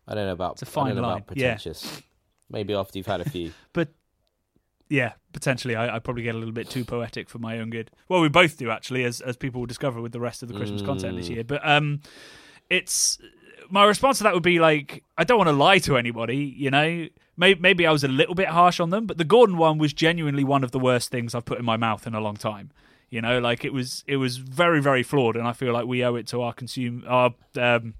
I 0.08 0.14
don't 0.14 0.26
know 0.28 0.34
about. 0.34 0.54
It's 0.54 0.62
a 0.62 0.66
fine 0.68 0.96
line, 0.96 0.98
about 1.00 1.18
yeah. 1.36 1.54
pretentious. 1.56 2.02
Maybe 2.50 2.74
after 2.74 2.98
you've 3.00 3.08
had 3.08 3.22
a 3.22 3.30
few. 3.30 3.54
But 3.74 3.90
yeah, 4.88 5.14
potentially, 5.34 5.76
I, 5.76 5.96
I 5.96 6.00
probably 6.00 6.22
get 6.24 6.36
a 6.36 6.38
little 6.38 6.54
bit 6.54 6.70
too 6.70 6.86
poetic 6.86 7.28
for 7.30 7.40
my 7.40 7.58
own 7.60 7.72
good. 7.72 7.90
Well, 8.08 8.22
we 8.22 8.30
both 8.30 8.58
do 8.58 8.70
actually, 8.70 9.04
as 9.04 9.20
as 9.22 9.36
people 9.38 9.62
will 9.62 9.66
discover 9.68 10.00
with 10.02 10.12
the 10.12 10.20
rest 10.20 10.44
of 10.44 10.50
the 10.50 10.54
Christmas 10.56 10.82
content 10.84 11.18
this 11.18 11.28
Mm. 11.30 11.36
year. 11.36 11.44
But 11.44 11.68
um, 11.68 12.02
it's 12.70 13.18
my 13.70 13.86
response 13.86 14.20
to 14.20 14.24
that 14.26 14.34
would 14.34 14.44
be 14.44 14.60
like, 14.60 15.04
I 15.18 15.24
don't 15.24 15.38
want 15.38 15.50
to 15.50 15.54
lie 15.54 15.80
to 15.80 15.98
anybody, 15.98 16.38
you 16.38 16.72
know. 16.72 17.08
Maybe, 17.38 17.60
maybe 17.60 17.86
I 17.86 17.92
was 17.92 18.04
a 18.06 18.08
little 18.08 18.36
bit 18.36 18.48
harsh 18.48 18.80
on 18.80 18.92
them, 18.92 19.06
but 19.06 19.18
the 19.18 19.26
Gordon 19.26 19.58
one 19.58 19.78
was 19.78 19.92
genuinely 19.92 20.46
one 20.46 20.64
of 20.64 20.72
the 20.72 20.80
worst 20.80 21.12
things 21.12 21.36
I've 21.36 21.44
put 21.44 21.60
in 21.60 21.66
my 21.66 21.76
mouth 21.76 22.08
in 22.08 22.16
a 22.16 22.22
long 22.22 22.38
time. 22.38 22.72
You 23.10 23.22
know, 23.22 23.40
like 23.40 23.66
it 23.66 23.74
was, 23.74 24.04
it 24.08 24.18
was 24.18 24.38
very, 24.38 24.82
very 24.82 25.04
flawed, 25.04 25.36
and 25.36 25.46
I 25.48 25.52
feel 25.52 25.74
like 25.74 25.86
we 25.86 26.04
owe 26.04 26.16
it 26.16 26.28
to 26.28 26.42
our 26.42 26.54
consume, 26.54 27.04
our 27.08 27.34
um, 27.58 27.96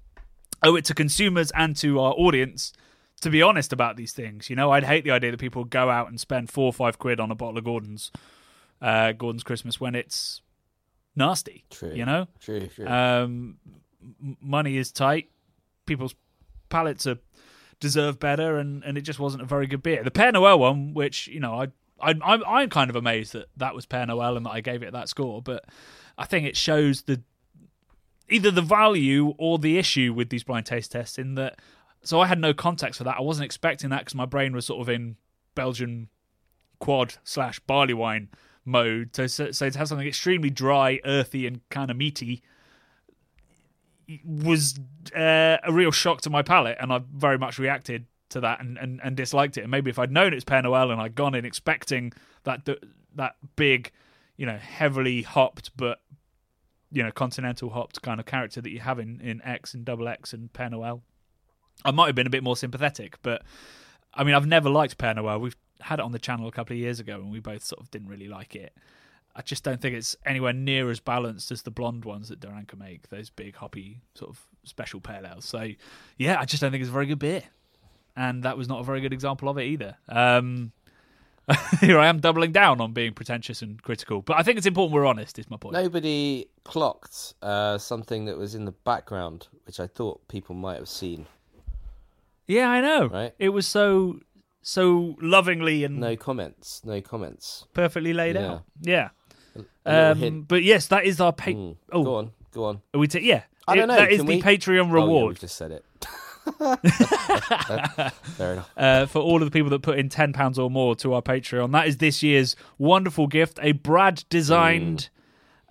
owe 0.62 0.74
it 0.74 0.86
to 0.86 0.94
consumers 0.94 1.50
and 1.54 1.76
to 1.76 2.00
our 2.00 2.14
audience 2.14 2.72
to 3.20 3.30
be 3.30 3.42
honest 3.42 3.72
about 3.72 3.96
these 3.96 4.12
things. 4.12 4.50
You 4.50 4.56
know, 4.56 4.70
I'd 4.70 4.84
hate 4.84 5.04
the 5.04 5.10
idea 5.10 5.30
that 5.30 5.40
people 5.40 5.64
go 5.64 5.90
out 5.90 6.08
and 6.08 6.20
spend 6.20 6.50
four 6.50 6.66
or 6.66 6.72
five 6.72 6.98
quid 6.98 7.20
on 7.20 7.30
a 7.30 7.34
bottle 7.34 7.58
of 7.58 7.64
Gordon's, 7.64 8.10
uh, 8.80 9.12
Gordon's 9.12 9.42
Christmas 9.42 9.80
when 9.80 9.94
it's 9.94 10.42
nasty. 11.14 11.64
True. 11.70 11.92
You 11.94 12.04
know, 12.04 12.28
True. 12.40 12.66
True. 12.66 12.86
um, 12.86 13.56
money 14.40 14.76
is 14.76 14.92
tight. 14.92 15.30
People's 15.86 16.14
palates 16.68 17.06
are 17.06 17.18
deserve 17.78 18.18
better, 18.18 18.58
and, 18.58 18.82
and 18.84 18.96
it 18.96 19.02
just 19.02 19.18
wasn't 19.18 19.42
a 19.42 19.46
very 19.46 19.66
good 19.66 19.82
beer. 19.82 20.02
The 20.02 20.10
Père 20.10 20.32
Noël 20.32 20.58
one, 20.58 20.94
which 20.94 21.28
you 21.28 21.40
know, 21.40 21.60
I 21.60 21.68
I'm, 22.00 22.22
I'm 22.46 22.68
kind 22.68 22.90
of 22.90 22.96
amazed 22.96 23.32
that 23.32 23.46
that 23.56 23.74
was 23.74 23.86
Père 23.86 24.06
Noël 24.06 24.36
and 24.36 24.44
that 24.46 24.50
I 24.50 24.60
gave 24.60 24.82
it 24.82 24.92
that 24.92 25.08
score, 25.08 25.40
but 25.40 25.64
I 26.18 26.24
think 26.24 26.46
it 26.46 26.56
shows 26.56 27.02
the 27.02 27.22
either 28.28 28.50
the 28.50 28.62
value 28.62 29.34
or 29.38 29.58
the 29.58 29.78
issue 29.78 30.12
with 30.12 30.30
these 30.30 30.44
blind 30.44 30.66
taste 30.66 30.92
tests 30.92 31.18
in 31.18 31.36
that. 31.36 31.58
So 32.02 32.20
I 32.20 32.26
had 32.26 32.38
no 32.38 32.52
context 32.52 32.98
for 32.98 33.04
that. 33.04 33.16
I 33.18 33.22
wasn't 33.22 33.46
expecting 33.46 33.90
that 33.90 34.00
because 34.00 34.14
my 34.14 34.26
brain 34.26 34.52
was 34.52 34.66
sort 34.66 34.80
of 34.80 34.88
in 34.88 35.16
Belgian 35.54 36.08
quad 36.78 37.14
slash 37.24 37.58
barley 37.60 37.94
wine 37.94 38.28
mode. 38.64 39.14
So, 39.16 39.26
so, 39.26 39.50
so 39.50 39.70
to 39.70 39.78
have 39.78 39.88
something 39.88 40.06
extremely 40.06 40.50
dry, 40.50 41.00
earthy, 41.04 41.46
and 41.46 41.60
kind 41.70 41.90
of 41.90 41.96
meaty 41.96 42.42
was 44.24 44.78
uh, 45.14 45.58
a 45.62 45.72
real 45.72 45.90
shock 45.90 46.20
to 46.22 46.30
my 46.30 46.42
palate, 46.42 46.76
and 46.80 46.92
I 46.92 47.00
very 47.14 47.38
much 47.38 47.58
reacted 47.58 48.06
to 48.30 48.40
that 48.40 48.60
and, 48.60 48.76
and, 48.78 49.00
and 49.02 49.16
disliked 49.16 49.56
it. 49.56 49.62
And 49.62 49.70
maybe 49.70 49.90
if 49.90 49.98
I'd 49.98 50.10
known 50.10 50.32
it's 50.32 50.44
Père 50.44 50.64
Noël 50.64 50.92
and 50.92 51.00
I'd 51.00 51.14
gone 51.14 51.34
in 51.34 51.44
expecting 51.44 52.12
that 52.44 52.68
that 53.14 53.36
big, 53.56 53.92
you 54.36 54.46
know, 54.46 54.58
heavily 54.58 55.22
hopped 55.22 55.70
but 55.76 56.00
you 56.92 57.02
know 57.02 57.10
continental 57.10 57.70
hopped 57.70 58.00
kind 58.02 58.20
of 58.20 58.26
character 58.26 58.60
that 58.60 58.70
you 58.70 58.80
have 58.80 58.98
in 58.98 59.20
in 59.20 59.42
X 59.42 59.74
and 59.74 59.84
Double 59.84 60.08
X 60.08 60.32
and 60.32 60.52
Père 60.52 60.70
Noël, 60.70 61.02
I 61.84 61.90
might 61.90 62.06
have 62.06 62.14
been 62.14 62.26
a 62.26 62.30
bit 62.30 62.42
more 62.42 62.56
sympathetic. 62.56 63.18
But 63.22 63.42
I 64.14 64.24
mean, 64.24 64.34
I've 64.34 64.46
never 64.46 64.70
liked 64.70 64.98
Père 64.98 65.16
Noël. 65.16 65.40
We've 65.40 65.56
had 65.80 65.98
it 65.98 66.02
on 66.02 66.12
the 66.12 66.18
channel 66.18 66.48
a 66.48 66.52
couple 66.52 66.74
of 66.74 66.80
years 66.80 67.00
ago, 67.00 67.16
and 67.16 67.30
we 67.30 67.40
both 67.40 67.62
sort 67.62 67.80
of 67.80 67.90
didn't 67.90 68.08
really 68.08 68.28
like 68.28 68.56
it. 68.56 68.72
I 69.38 69.42
just 69.42 69.62
don't 69.62 69.80
think 69.82 69.94
it's 69.94 70.16
anywhere 70.24 70.54
near 70.54 70.90
as 70.90 70.98
balanced 70.98 71.50
as 71.52 71.60
the 71.62 71.70
blonde 71.70 72.06
ones 72.06 72.30
that 72.30 72.40
De 72.40 72.48
Ranke 72.48 72.74
make. 72.78 73.10
Those 73.10 73.28
big 73.28 73.54
hoppy 73.56 74.00
sort 74.14 74.30
of 74.30 74.40
special 74.64 74.98
pale 75.00 75.26
ales. 75.26 75.44
So 75.44 75.68
yeah, 76.16 76.40
I 76.40 76.46
just 76.46 76.62
don't 76.62 76.70
think 76.70 76.80
it's 76.80 76.88
a 76.88 76.92
very 76.92 77.04
good 77.06 77.18
beer, 77.18 77.42
and 78.16 78.42
that 78.44 78.56
was 78.56 78.66
not 78.66 78.80
a 78.80 78.82
very 78.82 79.00
good 79.02 79.12
example 79.12 79.48
of 79.50 79.58
it 79.58 79.64
either. 79.64 79.96
Um, 80.08 80.72
here 81.80 81.98
I 81.98 82.06
am 82.06 82.18
doubling 82.18 82.50
down 82.50 82.80
on 82.80 82.92
being 82.92 83.12
pretentious 83.12 83.60
and 83.62 83.80
critical, 83.82 84.22
but 84.22 84.36
I 84.38 84.42
think 84.42 84.56
it's 84.56 84.66
important 84.66 84.94
we're 84.94 85.06
honest. 85.06 85.38
Is 85.38 85.50
my 85.50 85.56
point. 85.58 85.74
Nobody 85.74 86.46
clocked 86.64 87.34
uh, 87.42 87.76
something 87.78 88.24
that 88.24 88.36
was 88.38 88.54
in 88.54 88.64
the 88.64 88.72
background, 88.72 89.48
which 89.66 89.78
I 89.78 89.86
thought 89.86 90.26
people 90.28 90.54
might 90.54 90.76
have 90.78 90.88
seen. 90.88 91.26
Yeah, 92.48 92.68
I 92.70 92.80
know. 92.80 93.06
Right. 93.08 93.34
It 93.38 93.50
was 93.50 93.66
so 93.66 94.20
so 94.62 95.14
lovingly 95.20 95.84
and 95.84 96.00
No 96.00 96.16
comments. 96.16 96.80
No 96.84 97.00
comments. 97.00 97.66
perfectly 97.74 98.12
laid 98.12 98.34
Yeah. 98.36 98.50
out. 98.54 98.62
Yeah. 98.80 99.08
Um, 99.84 100.42
but 100.42 100.62
yes, 100.62 100.86
that 100.88 101.04
is 101.04 101.20
our 101.20 101.32
pa- 101.32 101.50
Mm. 101.50 101.76
oh, 101.92 102.02
Go 102.04 102.14
on. 102.16 102.30
Go 102.52 102.64
on. 102.64 102.80
are 102.94 102.98
we 103.00 103.06
ta- 103.08 103.18
yeah. 103.20 103.42
I 103.68 103.72
It- 103.74 103.76
don't 103.76 103.88
know, 103.88 103.96
That 103.96 104.10
is 104.12 104.18
can 104.18 104.26
the 104.26 104.36
we- 104.36 104.42
Patreon 104.42 104.80
Oh, 104.82 104.86
yeah, 104.86 104.92
reward. 104.92 105.40
just 105.40 105.56
said 105.56 105.70
it. 105.72 105.84
Fair 108.36 108.52
enough. 108.52 108.70
uh, 108.76 109.06
for 109.06 109.20
all 109.20 109.42
of 109.42 109.46
the 109.46 109.50
people 109.50 109.70
that 109.70 109.82
put 109.82 109.98
in 109.98 110.08
ten 110.08 110.32
pounds 110.32 110.58
or 110.58 110.70
more 110.70 110.94
to 110.96 111.12
our 111.14 111.22
Patreon. 111.22 111.72
That 111.72 111.86
is 111.88 111.96
this 111.98 112.22
year's 112.22 112.54
wonderful 112.78 113.26
gift: 113.26 113.58
a 113.62 113.72
Brad 113.72 114.24
designed 114.30 115.08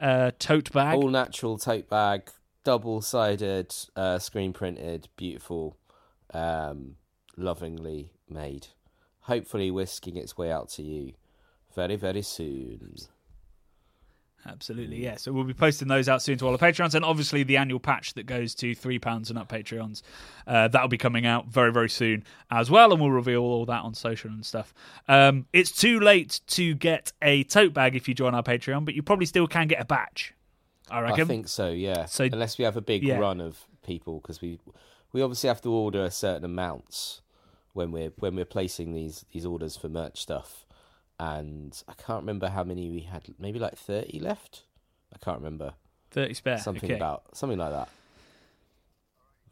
uh, 0.02 0.32
tote 0.40 0.72
bag. 0.72 0.96
All 0.98 1.08
natural 1.10 1.58
tote 1.58 1.90
bag, 1.90 2.30
double 2.64 3.02
sided, 3.02 3.74
uh, 3.96 4.20
screen 4.20 4.52
printed, 4.54 5.08
beautiful, 5.16 5.78
um, 6.34 6.96
lovingly 7.38 8.12
made. 8.30 8.68
Hopefully, 9.22 9.72
whisking 9.72 10.18
its 10.18 10.38
way 10.38 10.52
out 10.52 10.70
to 10.72 10.84
you 10.84 11.14
very, 11.74 11.96
very 11.96 12.22
soon. 12.22 12.96
Absolutely, 14.48 15.04
yeah. 15.04 15.16
So 15.16 15.32
we'll 15.34 15.44
be 15.44 15.54
posting 15.56 15.88
those 15.88 16.08
out 16.08 16.22
soon 16.22 16.38
to 16.38 16.46
all 16.46 16.52
our 16.52 16.58
Patreons, 16.58 16.94
and 16.94 17.04
obviously 17.04 17.42
the 17.44 17.58
annual 17.58 17.80
patch 17.80 18.14
that 18.14 18.28
goes 18.28 18.54
to 18.56 18.76
three 18.76 19.00
pounds 19.00 19.30
and 19.32 19.40
up 19.40 19.50
Patreons. 19.50 20.04
Uh, 20.46 20.68
that'll 20.68 20.88
be 20.88 20.98
coming 21.00 21.26
out 21.26 21.48
very, 21.48 21.72
very 21.72 21.90
soon 21.90 22.24
as 22.52 22.70
well, 22.70 22.92
and 22.92 23.02
we'll 23.02 23.10
reveal 23.10 23.42
all 23.42 23.66
that 23.66 23.82
on 23.84 23.96
social 23.96 24.30
and 24.30 24.46
stuff. 24.46 24.74
Um, 25.08 25.48
it's 25.52 25.72
too 25.72 26.00
late 26.00 26.42
to 26.48 26.76
get 26.76 27.12
a 27.22 27.44
tote 27.46 27.74
bag 27.74 27.96
if 27.96 28.08
you 28.08 28.14
join 28.14 28.36
our 28.36 28.44
Patreon, 28.44 28.86
but 28.86 28.94
you 28.94 29.02
probably 29.02 29.26
still 29.26 29.48
can 29.48 29.68
get 29.68 29.82
a 29.82 29.86
batch. 29.86 30.34
I 30.92 31.00
reckon. 31.00 31.22
I 31.22 31.26
think 31.26 31.48
so, 31.48 31.72
yeah. 31.72 32.06
So- 32.06 32.26
Unless 32.26 32.60
we 32.60 32.66
have 32.66 32.78
a 32.78 32.82
big 32.82 33.04
yeah. 33.04 33.18
run 33.18 33.42
of 33.42 33.66
people, 33.84 34.20
because 34.20 34.42
we 34.42 34.60
we 35.12 35.22
obviously 35.22 35.48
have 35.48 35.62
to 35.62 35.72
order 35.72 36.04
a 36.04 36.12
certain 36.12 36.44
amounts 36.44 37.22
when 37.74 37.92
we're 37.92 38.12
when 38.18 38.36
we're 38.36 38.46
placing 38.46 38.94
these 38.94 39.26
these 39.32 39.46
orders 39.46 39.76
for 39.76 39.90
merch 39.90 40.22
stuff. 40.22 40.65
And 41.20 41.82
I 41.88 41.94
can't 41.94 42.22
remember 42.24 42.50
how 42.50 42.64
many 42.64 42.90
we 42.90 43.02
had. 43.02 43.24
Maybe 43.40 43.60
like 43.60 43.78
thirty 43.78 44.20
left. 44.20 44.64
I 45.14 45.18
can't 45.24 45.38
remember 45.38 45.74
Thirty 46.12 46.34
spare. 46.34 46.58
something 46.58 46.90
okay. 46.90 46.96
about 46.96 47.24
something 47.34 47.58
like 47.58 47.72
that. 47.72 47.90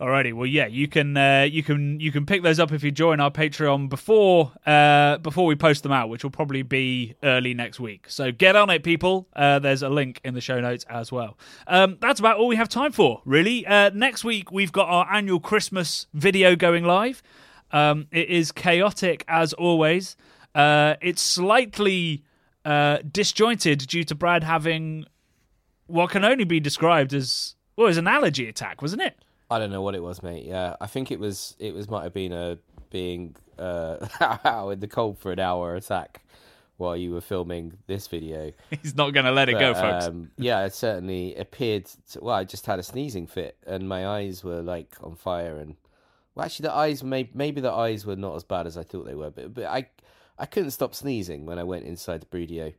Alrighty, 0.02 0.34
well, 0.34 0.48
yeah, 0.48 0.66
you 0.66 0.88
can 0.88 1.16
uh, 1.16 1.48
you 1.50 1.64
can 1.64 2.00
you 2.00 2.12
can 2.12 2.26
pick 2.26 2.42
those 2.42 2.60
up 2.60 2.74
if 2.74 2.84
you 2.84 2.92
join 2.92 3.20
our 3.20 3.32
Patreon 3.32 3.90
before 3.90 4.52
uh, 4.66 5.20
before 5.20 5.46
we 5.46 5.56
post 5.56 5.84
them 5.84 5.92
out, 5.92 6.10
which 6.10 6.24
will 6.24 6.32
probably 6.32 6.64
be 6.64 7.16
early 7.24 7.54
next 7.54 7.80
week. 7.80 8.08
So 8.10 8.32
get 8.32 8.56
on 8.56 8.70
it, 8.70 8.84
people. 8.84 9.30
Uh, 9.34 9.60
there's 9.60 9.84
a 9.84 9.90
link 9.90 10.20
in 10.26 10.34
the 10.34 10.42
show 10.42 10.60
notes 10.60 10.84
as 10.90 11.12
well. 11.12 11.38
Um, 11.68 11.98
that's 12.02 12.20
about 12.20 12.38
all 12.38 12.48
we 12.48 12.56
have 12.56 12.68
time 12.68 12.92
for, 12.92 13.22
really. 13.24 13.66
Uh, 13.66 13.92
next 13.94 14.24
week 14.26 14.52
we've 14.52 14.72
got 14.72 14.90
our 14.90 15.08
annual 15.14 15.40
Christmas 15.40 16.08
video 16.14 16.56
going 16.56 16.84
live. 16.84 17.22
Um, 17.72 18.08
it 18.12 18.30
is 18.30 18.52
chaotic 18.52 19.24
as 19.28 19.54
always. 19.54 20.18
Uh, 20.56 20.96
it's 21.02 21.22
slightly 21.22 22.24
uh, 22.66 23.00
disjointed 23.10 23.80
due 23.88 24.04
to 24.04 24.16
Brad 24.16 24.44
having 24.44 25.06
what 25.88 26.10
can 26.10 26.24
only 26.24 26.44
be 26.44 26.60
described 26.60 27.14
as 27.14 27.56
well, 27.76 27.88
was 27.88 27.98
an 27.98 28.08
allergy 28.08 28.48
attack, 28.48 28.82
wasn't 28.82 29.02
it? 29.02 29.18
I 29.50 29.60
don't 29.60 29.72
know 29.72 29.82
what 29.82 29.96
it 29.96 30.02
was, 30.02 30.24
mate. 30.24 30.46
Yeah, 30.46 30.76
I 30.80 30.88
think 30.88 31.12
it 31.12 31.20
was. 31.20 31.56
It 31.60 31.74
was 31.74 31.90
might 31.90 32.04
have 32.04 32.14
been 32.14 32.34
a 32.34 32.58
being 32.90 33.36
uh, 33.60 34.08
out 34.46 34.70
in 34.70 34.80
the 34.80 34.88
cold 34.88 35.20
for 35.20 35.32
an 35.32 35.40
hour 35.40 35.76
attack 35.76 36.24
while 36.78 36.98
you 36.98 37.12
were 37.12 37.22
filming 37.22 37.74
this 37.88 38.08
video. 38.08 38.52
He's 38.82 38.96
not 38.96 39.12
going 39.12 39.26
to 39.26 39.32
let 39.32 39.50
it 39.50 39.60
go, 39.60 39.74
folks. 39.74 40.06
Um, 40.06 40.32
yeah, 40.38 40.66
it 40.66 40.74
certainly 40.74 41.36
appeared. 41.36 41.86
To, 42.12 42.22
well, 42.22 42.36
I 42.36 42.44
just 42.44 42.66
had 42.66 42.80
a 42.80 42.84
sneezing 42.84 43.28
fit, 43.28 43.58
and 43.68 43.88
my 43.88 44.08
eyes 44.08 44.44
were 44.44 44.62
like 44.62 44.96
on 45.02 45.16
fire. 45.16 45.58
And 45.58 45.76
well, 46.36 46.46
actually, 46.46 46.68
the 46.68 46.74
eyes 46.74 47.04
may, 47.04 47.30
maybe 47.34 47.62
the 47.62 47.72
eyes 47.72 48.06
were 48.06 48.16
not 48.16 48.36
as 48.36 48.44
bad 48.44 48.66
as 48.66 48.78
I 48.78 48.84
thought 48.84 49.06
they 49.06 49.16
were, 49.16 49.30
but 49.30 49.54
but 49.54 49.66
I 49.66 49.90
I 50.38 50.46
couldn't 50.46 50.72
stop 50.72 50.96
sneezing 50.96 51.46
when 51.46 51.60
I 51.60 51.64
went 51.64 51.86
inside 51.86 52.22
the 52.22 52.26
Brudio. 52.26 52.74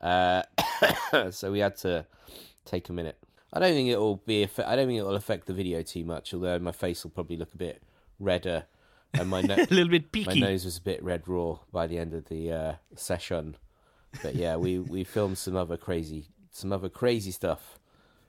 Uh, 0.00 0.42
so 1.30 1.52
we 1.52 1.60
had 1.60 1.76
to 1.78 2.06
take 2.64 2.88
a 2.88 2.92
minute. 2.92 3.18
I 3.52 3.60
don't 3.60 3.72
think 3.72 3.88
it'll 3.88 4.16
be. 4.16 4.44
affe- 4.44 4.66
I 4.66 4.76
don't 4.76 4.88
think 4.88 4.98
it'll 4.98 5.14
affect 5.14 5.46
the 5.46 5.54
video 5.54 5.82
too 5.82 6.04
much. 6.04 6.34
Although 6.34 6.58
my 6.58 6.72
face 6.72 7.04
will 7.04 7.10
probably 7.12 7.36
look 7.36 7.54
a 7.54 7.58
bit 7.58 7.82
redder, 8.18 8.64
and 9.14 9.28
my 9.28 9.40
no- 9.42 9.54
a 9.54 9.66
little 9.70 9.88
bit 9.88 10.12
peaky. 10.12 10.40
my 10.40 10.48
nose 10.48 10.64
was 10.64 10.78
a 10.78 10.82
bit 10.82 11.02
red 11.02 11.26
raw 11.26 11.58
by 11.72 11.86
the 11.86 11.98
end 11.98 12.12
of 12.12 12.26
the 12.26 12.52
uh, 12.52 12.74
session. 12.94 13.56
But 14.22 14.34
yeah, 14.34 14.56
we 14.56 14.78
we 14.78 15.04
filmed 15.04 15.38
some 15.38 15.56
other 15.56 15.76
crazy 15.76 16.26
some 16.50 16.72
other 16.72 16.88
crazy 16.88 17.30
stuff 17.30 17.78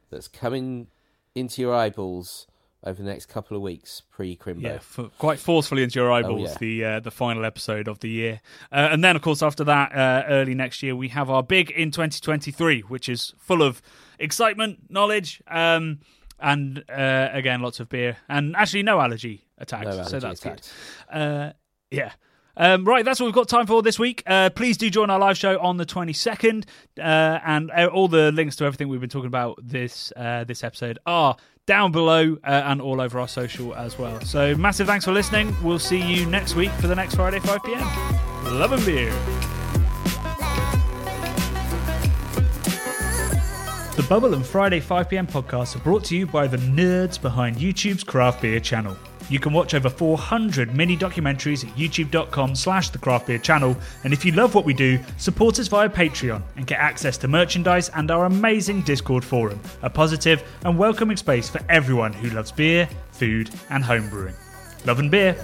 that's 0.10 0.28
coming 0.28 0.88
into 1.34 1.62
your 1.62 1.74
eyeballs 1.74 2.48
over 2.84 3.02
the 3.02 3.10
next 3.10 3.28
couple 3.28 3.58
of 3.58 3.64
weeks 3.64 4.02
pre 4.10 4.36
Crimbo. 4.36 4.62
Yeah, 4.62 4.76
f- 4.76 5.00
quite 5.18 5.40
forcefully 5.40 5.84
into 5.84 6.00
your 6.00 6.12
eyeballs. 6.12 6.42
Oh, 6.42 6.52
yeah. 6.52 6.58
The 6.60 6.86
uh, 6.86 7.00
the 7.00 7.12
final 7.12 7.46
episode 7.46 7.88
of 7.88 8.00
the 8.00 8.10
year, 8.10 8.42
uh, 8.72 8.90
and 8.92 9.04
then 9.04 9.16
of 9.16 9.22
course 9.22 9.42
after 9.42 9.64
that, 9.64 9.94
uh, 9.94 10.24
early 10.28 10.54
next 10.56 10.84
year, 10.84 10.96
we 10.96 11.10
have 11.10 11.30
our 11.30 11.44
big 11.44 11.72
in 11.72 11.92
2023, 11.92 12.82
which 12.82 13.10
is 13.10 13.34
full 13.38 13.62
of 13.62 13.82
excitement, 14.20 14.80
knowledge, 14.90 15.42
um, 15.48 16.00
and 16.40 16.84
uh, 16.90 17.30
again 17.32 17.62
lots 17.62 17.80
of 17.80 17.90
beer, 17.90 18.18
and 18.30 18.56
actually 18.56 18.84
no 18.84 19.00
allergy 19.00 19.48
attacks. 19.58 19.86
No 19.86 20.04
so 20.04 20.20
that's 20.20 20.42
attacks. 20.42 20.74
good. 21.12 21.18
Uh, 21.18 21.54
yeah. 21.92 22.12
Um, 22.58 22.86
right, 22.86 23.06
that's 23.06 23.20
what 23.20 23.28
we've 23.28 23.36
got 23.36 23.48
time 23.48 23.68
for 23.68 23.84
this 23.84 24.00
week. 24.00 24.24
Uh, 24.26 24.50
please 24.50 24.78
do 24.78 24.90
join 24.90 25.12
our 25.12 25.20
live 25.20 25.38
show 25.38 25.60
on 25.60 25.78
the 25.78 25.86
22nd, 25.86 26.66
uh, 26.98 27.02
and 27.46 27.70
uh, 27.72 27.86
all 27.94 28.08
the 28.08 28.32
links 28.32 28.56
to 28.58 28.66
everything 28.66 28.90
we've 28.90 29.00
been 29.00 29.10
talking 29.10 29.28
about 29.28 29.60
this 29.62 30.12
uh, 30.18 30.44
this 30.44 30.64
episode 30.64 30.98
are 31.06 31.38
down 31.68 31.92
below 31.92 32.36
uh, 32.44 32.64
and 32.66 32.82
all 32.82 33.00
over 33.00 33.20
our 33.20 33.28
social 33.28 33.76
as 33.76 34.00
well. 34.00 34.20
So, 34.22 34.56
massive 34.56 34.88
thanks 34.88 35.06
for 35.06 35.12
listening. 35.12 35.56
We'll 35.64 35.78
see 35.78 36.02
you 36.02 36.26
next 36.26 36.56
week 36.56 36.72
for 36.72 36.88
the 36.88 36.96
next 36.96 37.16
Friday 37.16 37.40
5 37.40 37.64
p.m. 37.64 37.82
Love 38.60 38.72
and 38.72 38.86
beer. 38.86 39.12
The 43.98 44.04
Bubble 44.10 44.34
and 44.34 44.46
Friday 44.46 44.80
5pm 44.80 45.30
podcasts 45.30 45.76
are 45.76 45.80
brought 45.80 46.04
to 46.06 46.16
you 46.16 46.26
by 46.26 46.48
the 46.48 46.58
nerds 46.58 47.22
behind 47.22 47.58
YouTube's 47.58 48.04
craft 48.04 48.42
beer 48.42 48.60
channel. 48.60 48.96
You 49.30 49.40
can 49.40 49.54
watch 49.54 49.74
over 49.74 49.90
400 49.90 50.74
mini 50.74 50.96
documentaries 50.96 51.68
at 51.68 51.76
youtube.com 51.76 52.56
slash 52.56 52.90
the 52.90 52.98
craft 52.98 53.28
beer 53.28 53.38
channel. 53.38 53.76
And 54.04 54.14
if 54.14 54.24
you 54.24 54.32
love 54.32 54.56
what 54.56 54.66
we 54.66 54.74
do, 54.74 55.00
support 55.18 55.60
us 55.60 55.68
via 55.68 55.90
Patreon 55.90 56.42
and 56.56 56.68
get 56.68 56.80
access 56.80 57.18
to 57.20 57.28
merchandise 57.28 57.90
and 57.90 58.10
our 58.10 58.26
amazing 58.26 58.82
Discord 58.82 59.24
forum, 59.24 59.60
a 59.82 59.90
positive 59.90 60.44
and 60.64 60.78
welcoming 60.78 61.18
space 61.18 61.50
for 61.50 61.62
everyone 61.70 62.14
who 62.14 62.30
loves 62.30 62.52
beer, 62.52 62.88
food, 63.12 63.50
and 63.70 63.84
homebrewing. 63.84 64.36
Love 64.86 65.00
and 65.00 65.12
beer. 65.12 65.36